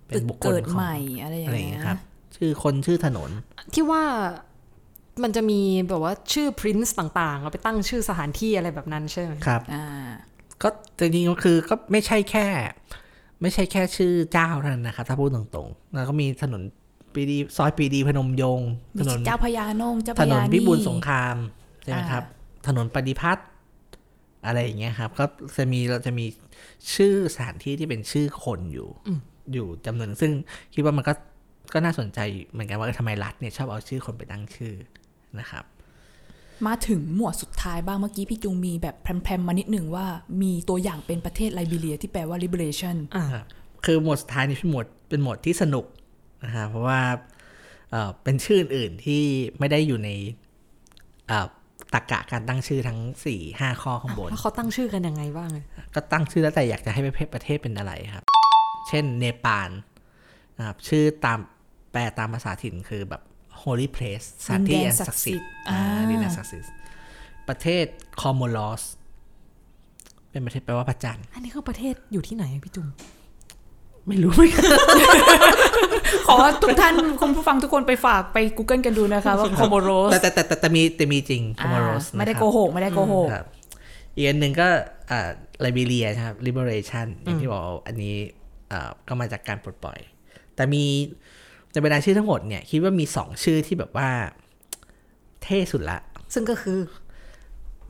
[0.07, 1.99] เป็ตึนกบุคคลเกิดของใหม่อะไรอย่าอะไรงอย่างเงี้เงี้ยยครับ
[2.37, 3.31] ชื่อคนชื่อถนน
[3.75, 4.03] ที่ว่า
[5.23, 9.87] มันจะมีแบบว่าชื่อ Prince ต่างๆเอาไปตั้งชื่อสถานที่อะไรแบบนั้นใช่ไหมครับอ่า
[10.63, 12.47] ก็จริงๆก็คือก็ไม่ใช่แค่
[13.43, 16.63] ไม่ใช่แค่ชื่อเจ้าเท่านั้นนะครับ ถ้าพูดตรงๆแล้วก็มีถนน
[17.15, 18.71] ปรีดีซอยปรีดีพนมยงค์
[19.01, 21.37] ถนนเจ้าพญานงเจ้าพถนญานพิบูลนี่สงคราม
[21.83, 22.25] ใช่ไหมอ่าครับ
[22.67, 23.47] ถนนปฏิพัฒน์
[24.47, 25.25] อะไรอย่างเงี้ยครับ ก็
[25.57, 26.27] จะมีเราจะมี
[26.95, 28.89] ชื่อสถานที่ที่เป็นชื่อคนอยู่
[29.53, 30.33] อยู่จำนวนหนึ่งซึ่ง
[30.75, 31.13] คิดว่ามันก็
[31.75, 34.75] ก็น่าสนใจเหมือนกันว่าเออทำไมรัฐเนี่ยชอบเอาชื่อคนไปตั้งชื่อ
[35.39, 35.65] นะครับ
[36.67, 40.07] มาถึงหมวดสุดท้ายบ้างเมื่อกี้พี่จุงมีแบบแพรมๆมานิดหนึ่งว่า
[40.43, 43.45] มีตัวอย่างเป็นประเทศไลบีเรียที่แปลว่า liberation อ่าครับ
[43.85, 45.85] คือหมวดสุดท้ายนี่เป็นหมวดเป็นหมวดที่สนุก
[46.45, 47.01] นะครับเพราะว่า
[47.91, 49.23] เอ่อเป็นชื่ออื่นๆที่
[49.59, 50.11] ไม่ได้อยู่ใน
[51.29, 51.47] เอ่อ
[51.95, 58.25] ตรรกะการตั้งชื่อทั้ง4ี่ห้าข้อข้างบนแล้วเขาตั้งชื่อกันยังไงบ้างอะก็ตั้งชื่อแล้วแต่อยากจะให้ประเทศประเทศเป็นอะไรครับ
[58.89, 59.71] เช่นเนปาล
[60.59, 61.39] นะครับชื่อตาม
[61.93, 63.23] แปลตามภาษาถิ่นคือแบบ
[63.63, 66.71] holy place สถานที่ดินแดนอันศัศักกดิ์ดิ์สิสิททธิ์ธิ์อ่าอ่าดินแดนศักดิ์สิทธิ์
[67.49, 67.87] ประเทศ
[68.23, 68.83] คอมโมลอส
[70.31, 72.87] เป็นประเทศแปลว่าพระจันทร์อันนี้คือประเทศอยู่ที่ไหนอะพี่จุง
[74.09, 74.65] ไม่รู้เหมือนกัน
[76.27, 83.47] ขอทุกท่านคุณผู้ฟังทุกคนไปฝากไป Google กันดูนะคะว่า c o m o r o s แต่แต่แต่แต่แต่มีแต่มีจริงคอมโมลอสไม่ได้โกหกไม่ได้โกหกครับ
[84.15, 84.69] อีกอันหนึ่งก็
[85.11, 85.29] อ่า
[85.61, 88.17] ไลบีเรียนะครับ liberation อย่างที่บอกอันนี้
[88.73, 89.99] อ่าก็มาจากการปลดปล่อย
[90.55, 90.85] แต่มี
[91.73, 94.09] ในบรรดาชื่อทั้งหมดเนี่ยคิดว่ามีสองชื่อที่แบบว่า
[95.43, 95.99] เท่สุดละ
[96.35, 96.79] ซึ่งก็คือ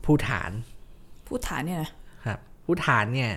[0.05, 0.51] ภูฐาน
[1.27, 1.91] พูดฐานเนี่ยนะ
[2.25, 3.31] ครับภูฐานเนี่ย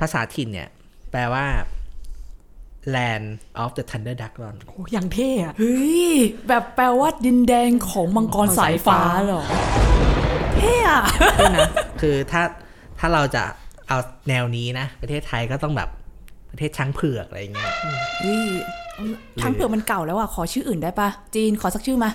[0.00, 0.68] ภาษาถิ่นเนี่ย
[1.12, 1.46] แปลว่า
[2.94, 3.26] land
[3.62, 6.12] of the thunder dragon โอ้อย่างเท่อะเฮ้ย
[6.48, 9.42] แบบแปลว่าดินแดงของมังกรสายฟ้าเหรอ
[10.56, 11.02] เท่อะ
[12.00, 12.42] คือถ้า
[12.98, 13.42] ถ้าเราจะ
[13.88, 13.98] เอา
[14.28, 15.88] แนวนี้นะ ประเทศไทยก็ต้องแบบ
[16.50, 17.72] ประเทศช้างเผือกอะไรอย่างเงี้ย
[18.20, 18.48] เฮ้ย
[19.42, 22.10] ทั้งเปลือกมันเก่าแล้วอะ ขอชื่ออื่นได้ปะจีนขอสักชื่อมา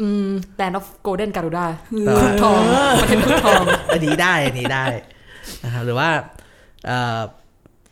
[0.00, 0.28] อืม
[0.60, 1.66] Land of Golden Garuda
[2.06, 2.60] แปลว่าทอง
[3.02, 4.84] ประเทศคุกทอง อันนี้ได้ อันนี้ได้
[5.64, 6.08] นะครับหรือว่า
[6.86, 7.18] เอ่อ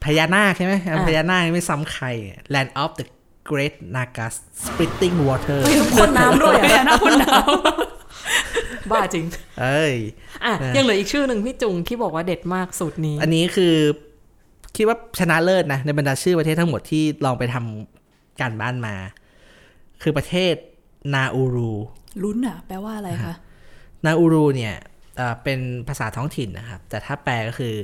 [0.05, 0.75] พญานาคใช่ไหม
[1.07, 2.07] พญานาคไม่ซ้ำใคร
[2.55, 3.07] Land of the
[3.51, 4.27] Great Naga
[4.65, 5.61] Splitting Water
[5.95, 9.25] พ่นน้ำด้วยอะน้ำพ่นน้ำบ้าจริง
[9.61, 9.95] เอ้ย
[10.45, 13.75] อะยังเหลืออีกชื่อหนึ่งพี่จุงที่บอกว่าเด็ดมากสูตรนี้ อันนี้คือ
[14.77, 18.95] คิดว่าชนะเลิศนะ ในบรรดาชื่อประเทศทั้งหมดที่ลองไปทำการบ้านมา
[20.03, 20.55] คือประเทศ
[21.15, 21.73] นาอูรู
[22.23, 23.35] ลุ้นอะ แปลว่าอะไรคะ
[24.05, 24.75] นาอูรูเนี่ย
[25.17, 27.75] เอ่อเป็นภาษาท้องถิ่นนะครับ แต่ถ้าแปลก็คือ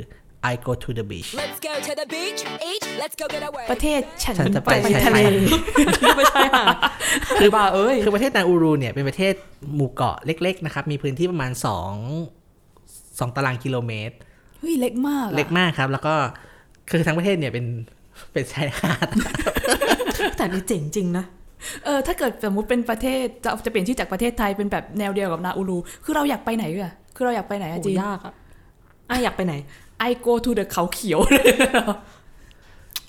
[0.50, 2.40] I go to the beach Let's go to the beach.
[2.70, 3.66] Each, let's go get away.
[3.72, 5.30] ประเทศฉันฉันจะไปไปชายทะเลหา
[6.12, 6.64] ดไม่ใช่ค่ะ
[7.40, 9.34] คือบ้าเอ้ยคือประเทศนาอูรูเนี่ยเป็นประเทศ
[9.74, 11.52] หมู่เกาะเล็กๆนะครับมีพื้นที่ประมาณ
[12.40, 14.14] 2 2 ตารางกิโลเมตร
[14.60, 16.14] เฮ้ยเล็กมากอะเล็กมากครับ แล้วก็
[16.90, 17.66] คือทั้งประเทศเนี่ยเป็น
[18.32, 19.08] เป็นชายหาด
[20.36, 21.24] แต่นี่เจ๋งจริงนะ
[21.84, 28.34] เออถ้าเกิดสมมติเป็นประเทศจะจะเปลี่ยนชื่อจากประเทศไทยเป็นแบบแนวเดียวกับนาอูรู คือเราอยากไปไหนอะคือเราอยากไปไหนอะโอ้จีนยากอะ
[29.10, 29.54] อะอยากไปไหน
[30.08, 31.44] I go to the เขาเขียวเลย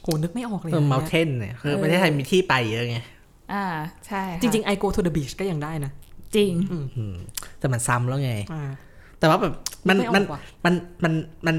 [0.01, 2.97] โหนึกไม่ออกเลยเอออันเมเนี้ยลเทนเนี่ย คือประเทศไทยมีที่ไปเยอะไง
[3.53, 3.65] อ่า
[4.07, 5.91] ใช่ค่ะจริงๆ I go to the beach ก็ยังได้นะ
[6.35, 7.15] จริงอืม
[7.59, 8.63] แต่มันซ้ำแล้วไงอ่า
[9.19, 9.53] แต่ว่าแบบ
[9.87, 10.73] มันไม่ออกมันว่ะมัน
[11.03, 11.13] มัน
[11.47, 11.55] มัน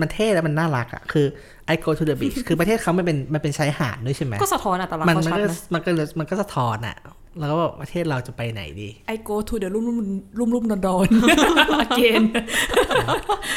[0.00, 1.26] มันเท่แล้วมันน่ารักอะ คือ
[1.72, 6.96] I go to the beach คือประเทศเขามันเป็นมันเป็นชายหาดด้วยใช่ไหม ก็สะท้อนอัตลักษมันณ์เขามันชัดก็นะมันก็เลยมันก็สะท้อนอะ
[7.40, 9.98] แล้วก็บอกประเทศเราจะไปไหนดี I go to the รุ่มรุ่ม
[10.38, 11.08] รุ่มรุ่มดอนดอน
[11.86, 12.22] again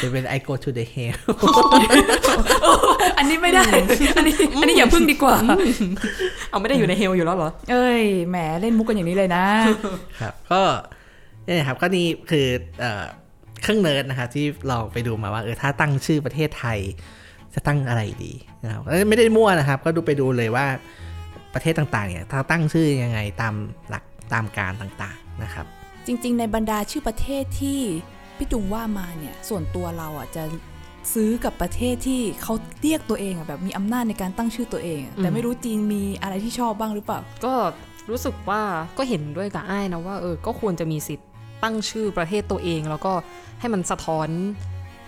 [0.02, 1.18] จะเป็น I go to the hell
[3.18, 3.64] อันนี้ไม่ได้
[4.16, 5.36] อันนี้อันนี้อย่าพึ่งดีกว่า
[6.50, 9.44] เอาไม่ได้อยู่ในเฮลอยู่แล้วเหรอ เอ้ย แหมเล่นมุกกันอย่างนี้เลยนะ
[10.20, 10.60] ครับ ก็
[11.44, 12.46] เนี่ยครับ ก็นี่คือ
[12.80, 13.04] เอ่อ
[13.62, 16.78] เครื่องเนิร์ดนะครับที่ลองไปดูมาว่าเออถ้าตั้งชื่อประเทศไทย
[17.54, 18.32] จะตั้งอะไรดี
[18.64, 20.66] นะครับเอ้ยไม่ได้มั่วนะครับ ก็ดูไปดูเลยว่า
[21.54, 23.54] ประเทศต่างๆเนี่ยถ้าตั้งชื่อยังไงตาม
[23.88, 25.66] หลักตามการต่างๆนะครับ
[26.06, 27.80] จริง ๆ ในบรรดาชื่อประเทศที่
[28.36, 30.44] พี่จุงว่ามาเนี่ยส่วนตัวเราอะจะ
[31.14, 37.54] ซื้อกับประเทศที่เขาเรียกตัวเองอะแบบมีอำนาจในการตั้งชื่อตัวเองอะแต่ไม่รู้จีนมีอะไรที่ชอบบ้างหรือเปล่าก็
[38.10, 38.62] รู้สึกว่า
[38.98, 41.28] ก็เห็นด้วยกับอ้ายนะว่าเออก็ควรจะมีสิทธิ์
[41.62, 43.12] ตั้งชื่อประเทศตัวเอง แล้วก็
[43.60, 44.28] ให้มันสะท้อน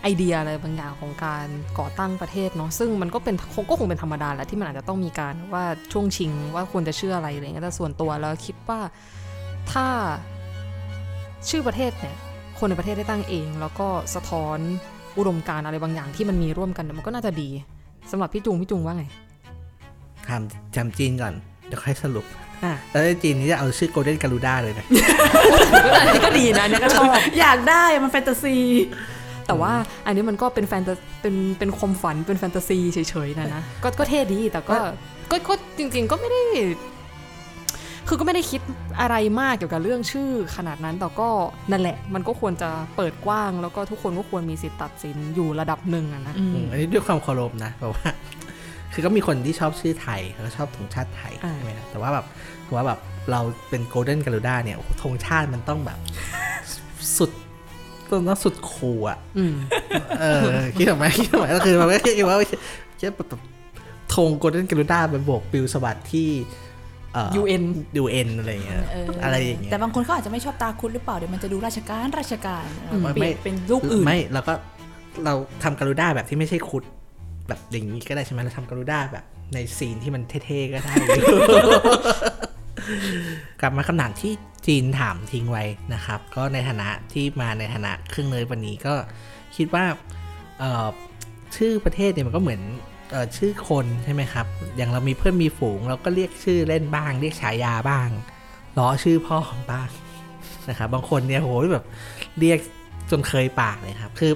[0.03, 1.47] ไอเดียอะไรบางอย่างของการ
[1.79, 8.81] ก่อตั้งประเทศเนาะซึ่งมันก็เป็นคงก็คงเป็นธรรมดาแหละที่มันอาจจะต้องมีการว่าช่วงชิงว่าควรจะชื่ออะไรอะไรเงี้ยแต่ส่วนตัวแล้วคิดว่า
[9.73, 9.87] ถ้า
[11.49, 12.17] ชื่อประเทศเนี่ย
[12.59, 14.59] คนในประเทศได้ตั้งเอง แล้วก็สะท้อน
[15.19, 17.49] อุดมการณ์อะไรบางอย่างที่มันมีร่วมกันเนี่ยมันก็น่าจะดี
[18.11, 19.05] สำหรับพี่จุงพี่จุงว่าไง
[20.27, 21.35] ทำจำจีนก่อน
[21.67, 22.27] เดี๋ยวค่อยสรุป
[22.65, 24.87] อะแล้วจีนนี่จะเอาชื่อ Golden Garuda เลยนะ
[26.01, 27.09] อันนี้ก็ดีนะอันนี้ก็ชอบ
[27.41, 28.57] อยากได้มันแฟนตาซี
[29.47, 29.73] แต่ว่า
[30.07, 34.77] อันนี้มันก็เป็นแฟนตาเป็นเป็นความฝันเป็นแฟนตาซีเฉยๆนะนะก็ก็เท่ดีแต่ก็
[35.31, 36.43] ก็ก็จริง ๆ ก็ไม่ได้
[38.09, 38.61] คือก็ไม่ได้คิด
[39.01, 41.29] อะไรมากเกี่ยวกับเรื่องชื่อขนาดนั้นแต่ก็
[41.71, 48.09] นั่นแหละ มันก็ควรจะเปิดกว้าง แล้วก็ทุกคนก็ควรมีสิทธิ์ตัดสินอยู่ระดับหนึ่งอะนะอืมอันนี้ด้วยความเคารพนะเพราะว่า
[48.93, 52.27] คือก็มีคนที่ชอบชื่อไทยแล้วก็ชอบธงชาติไทยอ่าใช่ไหมครับแต่ว่าแบบ
[52.67, 52.99] ถือว่าแบบ
[53.31, 55.99] เราเป็น Golden Garuda เนี่ยโอ้โหธงชาติมันต้องแบบ
[57.17, 57.31] สุด
[58.11, 59.55] ต้องสุดคูลอะอืม
[60.21, 60.43] เออ
[60.77, 62.37] คิดออกไหมคิดออกไหมก็คือมันก็คิดว่า
[63.01, 63.41] คิดแบบ
[64.15, 66.29] ธง Golden Garuda เป็นโบกปิวสวัสดที่
[67.13, 67.65] เอ่อ UN
[68.03, 74.53] UN อะไรอย่างเงี้ยเออออะไรอย่างเงี้ยแต่บางคนเขาอาจจะไม่ชอบตาคุณหรือเปล่า เดี๋ยวมันจะดูราชการราชการอืมเปลี่ยนไม่เป็นลูกอื่น ไม่แล้วก็
[75.25, 76.85] เราทำการูด้าแบบที่ไม่ใช่คุด
[77.49, 80.95] แบบอย่างนี้ก็ได้ใช่ไหมเราทำการูด้าแบบในซีนที่มันเท่ๆก็ได้
[83.61, 84.33] กลับมาคำถามที่
[84.67, 85.65] จีนถามทิ้งไว้
[85.95, 88.95] นะครับ ก็ในฐานะที่มาในฐานะเครื่องเนยวันนี้ก็
[89.57, 89.85] คิดว่า
[91.57, 92.61] ชื่อประเทศเนี่ยมันก็เหมือน
[93.15, 98.09] ออชื่อคนใช่ไหมครับ อย่างเรามีเพื่อนมีฝูง เราก็เรียกชื่อเล่นบ้าง เรียกฉายาบ้าง
[98.79, 99.39] ล้อชื่อพ่อ
[99.73, 99.89] บ้าง
[100.69, 101.85] นะครับบางคนเนี่ยโหยแบบ
[102.41, 102.59] เรียก
[103.11, 104.33] จนเคยปากเลยครับ คือ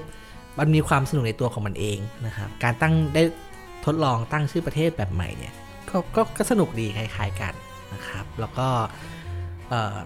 [0.59, 3.23] มันมีความสนุกในตัวของมันเองนะครับ การตั้งได้
[3.85, 5.55] ทดลองตั้งชื่อประเทศแบบใหม่เนี่ย
[5.91, 7.55] ก็ก็ก็สนุกดีคล้ายๆกัน
[7.95, 8.69] นะครับ แล้วก็
[9.69, 9.99] เออ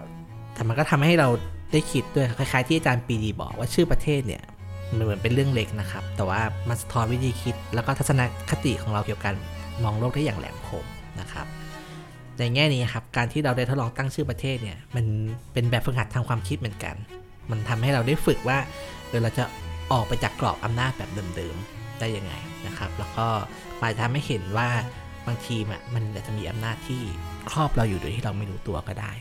[0.53, 1.29] แต่มันก็ทำให้เรา
[1.71, 4.43] ได้คิดด้วยคล้ายๆ ที่อาจารย์ปีดีบอกว่าชื่อประเทศเนี่ย
[4.89, 9.35] มันเหมือนเป็นเรื่องเล็กนะครับ แต่ว่ามันสะท้อนวิธีคิด แล้วก็ทัศนคติของเราเกี่ยวกับการ
[9.83, 10.85] มองโลกได้อย่างแหลมคม
[11.19, 11.47] นะครับ
[12.39, 15.05] ในแง่นี้ครับการที่เราได้ทดลองตั้งชื่อประเทศเนี่ยมัน
[15.53, 16.95] เป็นแบบฝึกหัดทางความคิดเหมือนกัน
[17.51, 18.57] มันทำให้เราได้ฝึกว่า
[19.07, 19.43] เออเราจะ
[19.91, 22.33] ออกไปจากกรอบอำนาจแบบเดิมๆได้ยังไง
[22.67, 23.27] นะครับ แล้วก็
[23.81, 24.69] มาทำให้เห็นว่า
[25.27, 27.01] บางทีมอะมันอาจจะมีอำนาจที่
[27.51, 29.13] ครอบเราอยู่โดยที่เราไม่รู้ตัวก็ได้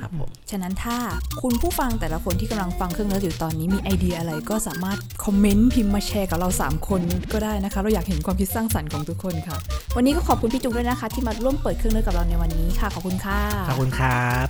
[0.00, 0.96] ครับผม ฉะนั้นถ้า
[1.42, 7.02] คุณผู้ฟังแต่ละคนที่กำลังฟังเครื่องเนื้ออยู่ตอนนี้มีไอเดียอะไรก็สามารถคอมเมนต์พิมพ์มาแชร์กับเรา 3 คน
[7.32, 9.56] ก็ได้นะคะ เราอยากเห็นความคิดสร้างสรรค์ของทุกคนค่ะ
[9.96, 14.46] วันนี้ก็ขอบคุณพี่จุงด้วยนะคะ ที่มาร่วมเปิดเครื่องเนื้อกับเราในวันนี้ค่ะ ขอบคุณค่ะ ขอบคุณครับ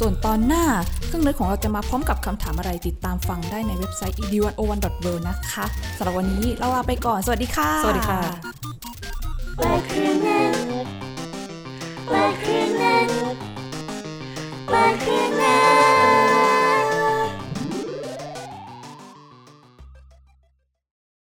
[0.00, 0.64] ส่วนตอนหน้า
[1.06, 5.64] เครื่องเนื้อของเราจะมาพร้อมกับคำถามอะไรติดตามฟังได้ในเว็บไซต์ ed101.world นะคะ
[5.96, 8.20] สำหรับวันนี้เราลาไปก่อน สวัสดีค่ะ สวัสดีค่ะ
[9.60, 9.84] Black
[12.06, 12.36] Black
[14.66, 15.00] Black